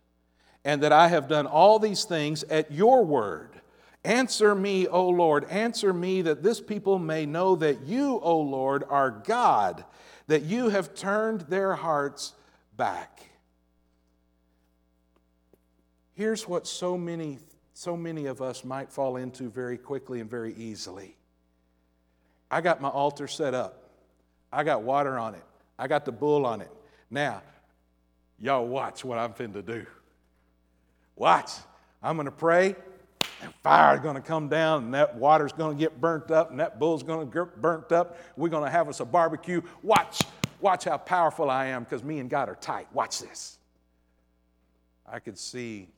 and 0.64 0.82
that 0.82 0.92
I 0.92 1.08
have 1.08 1.28
done 1.28 1.46
all 1.46 1.78
these 1.78 2.04
things 2.04 2.42
at 2.44 2.72
your 2.72 3.04
word. 3.04 3.59
Answer 4.04 4.54
me, 4.54 4.86
O 4.86 5.08
Lord, 5.08 5.44
answer 5.44 5.92
me 5.92 6.22
that 6.22 6.42
this 6.42 6.60
people 6.60 6.98
may 6.98 7.26
know 7.26 7.56
that 7.56 7.82
you, 7.82 8.18
O 8.22 8.40
Lord, 8.40 8.82
are 8.88 9.10
God, 9.10 9.84
that 10.26 10.42
you 10.42 10.70
have 10.70 10.94
turned 10.94 11.42
their 11.42 11.74
hearts 11.74 12.32
back. 12.76 13.20
Here's 16.14 16.48
what 16.48 16.66
so 16.66 16.96
many, 16.96 17.38
so 17.74 17.94
many 17.96 18.26
of 18.26 18.40
us 18.40 18.64
might 18.64 18.90
fall 18.90 19.16
into 19.16 19.50
very 19.50 19.76
quickly 19.76 20.20
and 20.20 20.30
very 20.30 20.54
easily. 20.54 21.16
I 22.50 22.62
got 22.62 22.80
my 22.80 22.88
altar 22.88 23.28
set 23.28 23.54
up. 23.54 23.90
I 24.52 24.64
got 24.64 24.82
water 24.82 25.18
on 25.18 25.34
it. 25.34 25.44
I 25.78 25.88
got 25.88 26.04
the 26.04 26.12
bull 26.12 26.46
on 26.46 26.62
it. 26.62 26.70
Now, 27.10 27.42
y'all 28.38 28.66
watch 28.66 29.04
what 29.04 29.18
I'm 29.18 29.32
finna 29.32 29.64
do. 29.64 29.86
Watch. 31.16 31.50
I'm 32.02 32.16
gonna 32.16 32.30
pray 32.30 32.76
and 33.42 33.54
fire's 33.62 34.00
going 34.00 34.16
to 34.16 34.20
come 34.20 34.48
down, 34.48 34.84
and 34.84 34.94
that 34.94 35.16
water's 35.16 35.52
going 35.52 35.76
to 35.76 35.80
get 35.80 36.00
burnt 36.00 36.30
up, 36.30 36.50
and 36.50 36.60
that 36.60 36.78
bull's 36.78 37.02
going 37.02 37.28
to 37.28 37.32
get 37.32 37.60
burnt 37.60 37.92
up. 37.92 38.18
We're 38.36 38.48
going 38.48 38.64
to 38.64 38.70
have 38.70 38.88
us 38.88 39.00
a 39.00 39.04
barbecue. 39.04 39.62
Watch, 39.82 40.22
watch 40.60 40.84
how 40.84 40.98
powerful 40.98 41.50
I 41.50 41.66
am 41.66 41.84
because 41.84 42.02
me 42.02 42.18
and 42.18 42.28
God 42.28 42.48
are 42.48 42.56
tight. 42.56 42.88
Watch 42.92 43.20
this. 43.20 43.58
I 45.06 45.18
could 45.18 45.38
see, 45.38 45.88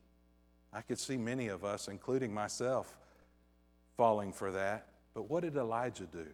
I 0.72 0.80
could 0.80 0.98
see 0.98 1.16
many 1.16 1.48
of 1.48 1.64
us, 1.64 1.88
including 1.88 2.32
myself, 2.32 2.96
falling 3.96 4.32
for 4.32 4.52
that. 4.52 4.86
But 5.14 5.28
what 5.28 5.42
did 5.42 5.56
Elijah 5.56 6.06
do? 6.06 6.26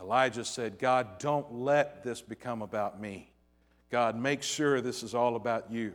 Elijah 0.00 0.44
said, 0.44 0.78
God, 0.78 1.18
don't 1.18 1.52
let 1.52 2.02
this 2.02 2.22
become 2.22 2.62
about 2.62 3.00
me. 3.00 3.30
God, 3.90 4.16
make 4.16 4.42
sure 4.42 4.80
this 4.80 5.02
is 5.02 5.14
all 5.14 5.36
about 5.36 5.70
you. 5.70 5.92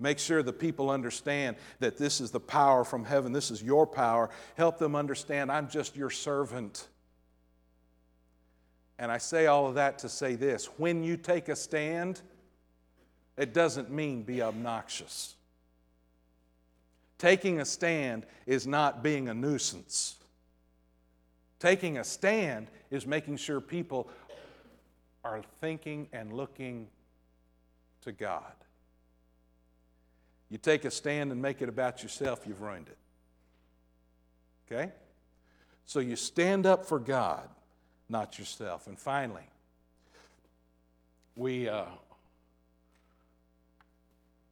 Make 0.00 0.18
sure 0.18 0.42
the 0.42 0.52
people 0.52 0.90
understand 0.90 1.56
that 1.78 1.98
this 1.98 2.22
is 2.22 2.30
the 2.30 2.40
power 2.40 2.84
from 2.84 3.04
heaven. 3.04 3.32
This 3.32 3.50
is 3.50 3.62
your 3.62 3.86
power. 3.86 4.30
Help 4.56 4.78
them 4.78 4.96
understand 4.96 5.52
I'm 5.52 5.68
just 5.68 5.94
your 5.94 6.08
servant. 6.08 6.88
And 8.98 9.12
I 9.12 9.18
say 9.18 9.46
all 9.46 9.66
of 9.66 9.74
that 9.74 9.98
to 10.00 10.08
say 10.08 10.34
this 10.34 10.66
when 10.78 11.04
you 11.04 11.18
take 11.18 11.48
a 11.48 11.56
stand, 11.56 12.22
it 13.36 13.52
doesn't 13.52 13.90
mean 13.90 14.22
be 14.22 14.40
obnoxious. 14.40 15.36
Taking 17.18 17.60
a 17.60 17.66
stand 17.66 18.24
is 18.46 18.66
not 18.66 19.02
being 19.02 19.28
a 19.28 19.34
nuisance. 19.34 20.16
Taking 21.58 21.98
a 21.98 22.04
stand 22.04 22.68
is 22.90 23.06
making 23.06 23.36
sure 23.36 23.60
people 23.60 24.08
are 25.22 25.42
thinking 25.60 26.08
and 26.14 26.32
looking 26.32 26.88
to 28.02 28.12
God. 28.12 28.54
You 30.50 30.58
take 30.58 30.84
a 30.84 30.90
stand 30.90 31.30
and 31.30 31.40
make 31.40 31.62
it 31.62 31.68
about 31.68 32.02
yourself, 32.02 32.40
you've 32.46 32.60
ruined 32.60 32.88
it. 32.88 32.98
Okay? 34.70 34.92
So 35.86 36.00
you 36.00 36.16
stand 36.16 36.66
up 36.66 36.84
for 36.84 36.98
God, 36.98 37.48
not 38.08 38.38
yourself. 38.38 38.86
And 38.86 38.98
finally, 38.98 39.48
we, 41.36 41.68
uh, 41.68 41.84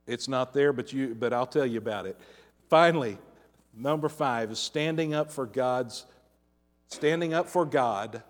it's 0.06 0.28
not 0.28 0.52
there, 0.52 0.72
but, 0.72 0.92
you, 0.92 1.14
but 1.14 1.32
I'll 1.32 1.46
tell 1.46 1.66
you 1.66 1.78
about 1.78 2.06
it. 2.06 2.18
Finally, 2.68 3.18
number 3.76 4.08
five 4.08 4.50
is 4.52 4.58
standing 4.58 5.14
up 5.14 5.30
for 5.30 5.46
God's, 5.46 6.06
standing 6.88 7.34
up 7.34 7.48
for 7.48 7.64
God 7.64 8.22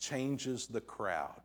changes 0.00 0.66
the 0.66 0.80
crowd 0.80 1.43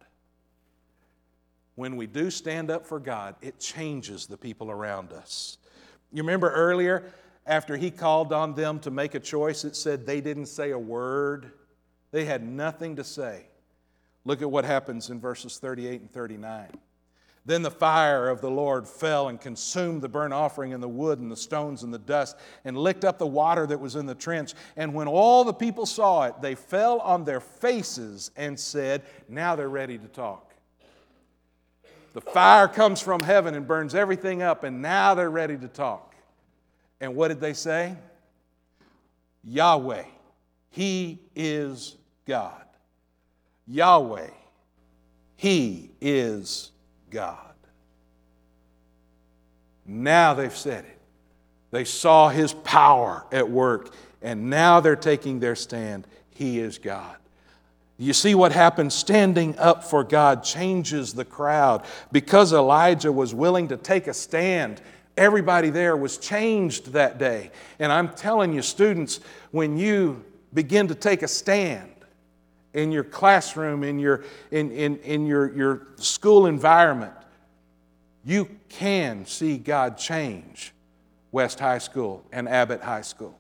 when 1.80 1.96
we 1.96 2.08
do 2.08 2.30
stand 2.30 2.70
up 2.70 2.86
for 2.86 3.00
God, 3.00 3.36
it 3.42 3.58
changes 3.58 4.28
the 4.28 4.36
people 4.36 4.70
around 4.70 5.14
us. 5.14 5.58
You 6.12 6.22
remember 6.24 6.52
earlier, 6.52 7.10
after 7.48 7.78
he 7.78 7.90
called 7.90 8.34
on 8.34 8.54
them 8.54 8.80
to 8.82 8.92
make 8.92 9.16
a 9.16 9.20
choice, 9.20 9.64
it 9.64 9.78
said 9.78 10.06
they 10.06 10.20
didn't 10.20 10.48
say 10.48 10.72
a 10.72 10.78
word. 10.78 11.54
They 12.12 12.26
had 12.26 12.44
nothing 12.44 12.98
to 12.98 13.06
say. 13.06 13.46
Look 14.26 14.42
at 14.42 14.52
what 14.52 14.66
happens 14.66 15.10
in 15.10 15.22
verses 15.22 15.58
38 15.58 16.02
and 16.02 16.12
39. 16.12 16.68
Then 17.46 17.62
the 17.62 17.72
fire 17.72 18.28
of 18.28 18.42
the 18.42 18.52
Lord 18.52 18.86
fell 18.86 19.30
and 19.30 19.40
consumed 19.40 20.02
the 20.02 20.10
burnt 20.10 20.34
offering 20.34 20.74
and 20.74 20.84
the 20.84 20.90
wood 20.90 21.20
and 21.20 21.32
the 21.32 21.38
stones 21.38 21.84
and 21.84 21.94
the 21.94 21.98
dust 21.98 22.36
and 22.66 22.78
licked 22.78 23.06
up 23.06 23.18
the 23.18 23.26
water 23.26 23.66
that 23.66 23.80
was 23.80 23.96
in 23.96 24.06
the 24.06 24.14
trench. 24.16 24.54
And 24.76 24.94
when 24.94 25.08
all 25.08 25.46
the 25.46 25.54
people 25.54 25.86
saw 25.86 26.24
it, 26.24 26.42
they 26.42 26.56
fell 26.56 27.00
on 27.00 27.24
their 27.24 27.40
faces 27.40 28.32
and 28.36 28.60
said, 28.60 29.04
Now 29.30 29.56
they're 29.56 29.70
ready 29.70 29.98
to 29.98 30.08
talk. 30.10 30.49
The 32.20 32.32
fire 32.32 32.68
comes 32.68 33.00
from 33.00 33.22
heaven 33.22 33.56
and 33.56 33.66
burns 33.66 33.96
everything 33.96 34.42
up, 34.42 34.66
and 34.66 34.82
now 34.82 35.16
they're 35.16 35.30
ready 35.30 35.58
to 35.58 35.70
talk. 35.70 36.16
And 37.00 37.16
what 37.16 37.30
did 37.30 37.40
they 37.40 37.54
say? 37.54 37.96
Yahweh, 39.46 40.04
He 40.70 41.20
is 41.34 41.96
God. 42.28 42.66
Yahweh, 43.68 44.32
He 45.38 45.92
is 46.02 46.72
God. 47.10 47.38
Now 49.86 50.34
they've 50.34 50.56
said 50.56 50.84
it. 50.84 51.00
They 51.72 51.86
saw 51.86 52.28
His 52.28 52.52
power 52.54 53.26
at 53.32 53.50
work, 53.50 53.94
and 54.22 54.50
now 54.50 54.82
they're 54.82 54.98
taking 54.98 55.40
their 55.40 55.56
stand. 55.56 56.06
He 56.32 56.60
is 56.60 56.80
God. 56.80 57.16
You 58.02 58.14
see 58.14 58.34
what 58.34 58.54
happens? 58.54 58.94
Standing 58.96 59.60
up 59.60 59.84
for 59.84 60.06
God 60.06 60.42
changes 60.42 61.14
the 61.14 61.26
crowd. 61.26 61.84
Because 62.14 62.54
Elijah 62.54 63.12
was 63.12 63.36
willing 63.36 63.68
to 63.68 63.78
take 63.78 64.08
a 64.08 64.14
stand, 64.14 64.82
everybody 65.18 65.70
there 65.70 65.98
was 65.98 66.18
changed 66.18 66.94
that 66.94 67.18
day. 67.18 67.52
And 67.78 67.92
I'm 67.92 68.10
telling 68.16 68.54
you, 68.54 68.62
students, 68.62 69.20
when 69.52 69.78
you 69.78 70.24
begin 70.54 70.88
to 70.88 70.96
take 70.96 71.24
a 71.24 71.28
stand 71.28 71.92
in 72.74 72.94
your 72.94 73.04
classroom, 73.04 73.84
in 73.84 74.00
your, 74.00 74.24
in, 74.52 74.72
in, 74.72 74.98
in 75.00 75.26
your, 75.26 75.54
your 75.54 75.88
school 75.98 76.46
environment, 76.46 77.14
you 78.24 78.48
can 78.70 79.26
see 79.26 79.58
God 79.58 79.98
change 79.98 80.72
West 81.32 81.60
High 81.60 81.80
School 81.80 82.24
and 82.32 82.48
Abbott 82.48 82.82
High 82.82 83.02
School. 83.02 83.39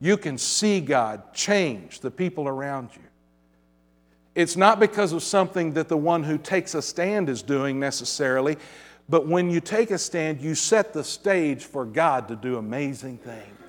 You 0.00 0.16
can 0.16 0.38
see 0.38 0.80
God 0.80 1.34
change 1.34 2.00
the 2.00 2.10
people 2.10 2.48
around 2.48 2.90
you. 2.94 3.02
It's 4.34 4.56
not 4.56 4.80
because 4.80 5.12
of 5.12 5.22
something 5.22 5.74
that 5.74 5.88
the 5.88 5.96
one 5.96 6.22
who 6.22 6.38
takes 6.38 6.74
a 6.74 6.82
stand 6.82 7.28
is 7.28 7.42
doing 7.42 7.78
necessarily, 7.78 8.56
but 9.08 9.26
when 9.26 9.50
you 9.50 9.60
take 9.60 9.90
a 9.90 9.98
stand, 9.98 10.40
you 10.40 10.54
set 10.54 10.92
the 10.92 11.04
stage 11.04 11.64
for 11.64 11.84
God 11.84 12.28
to 12.28 12.36
do 12.36 12.56
amazing 12.56 13.18
things. 13.18 13.59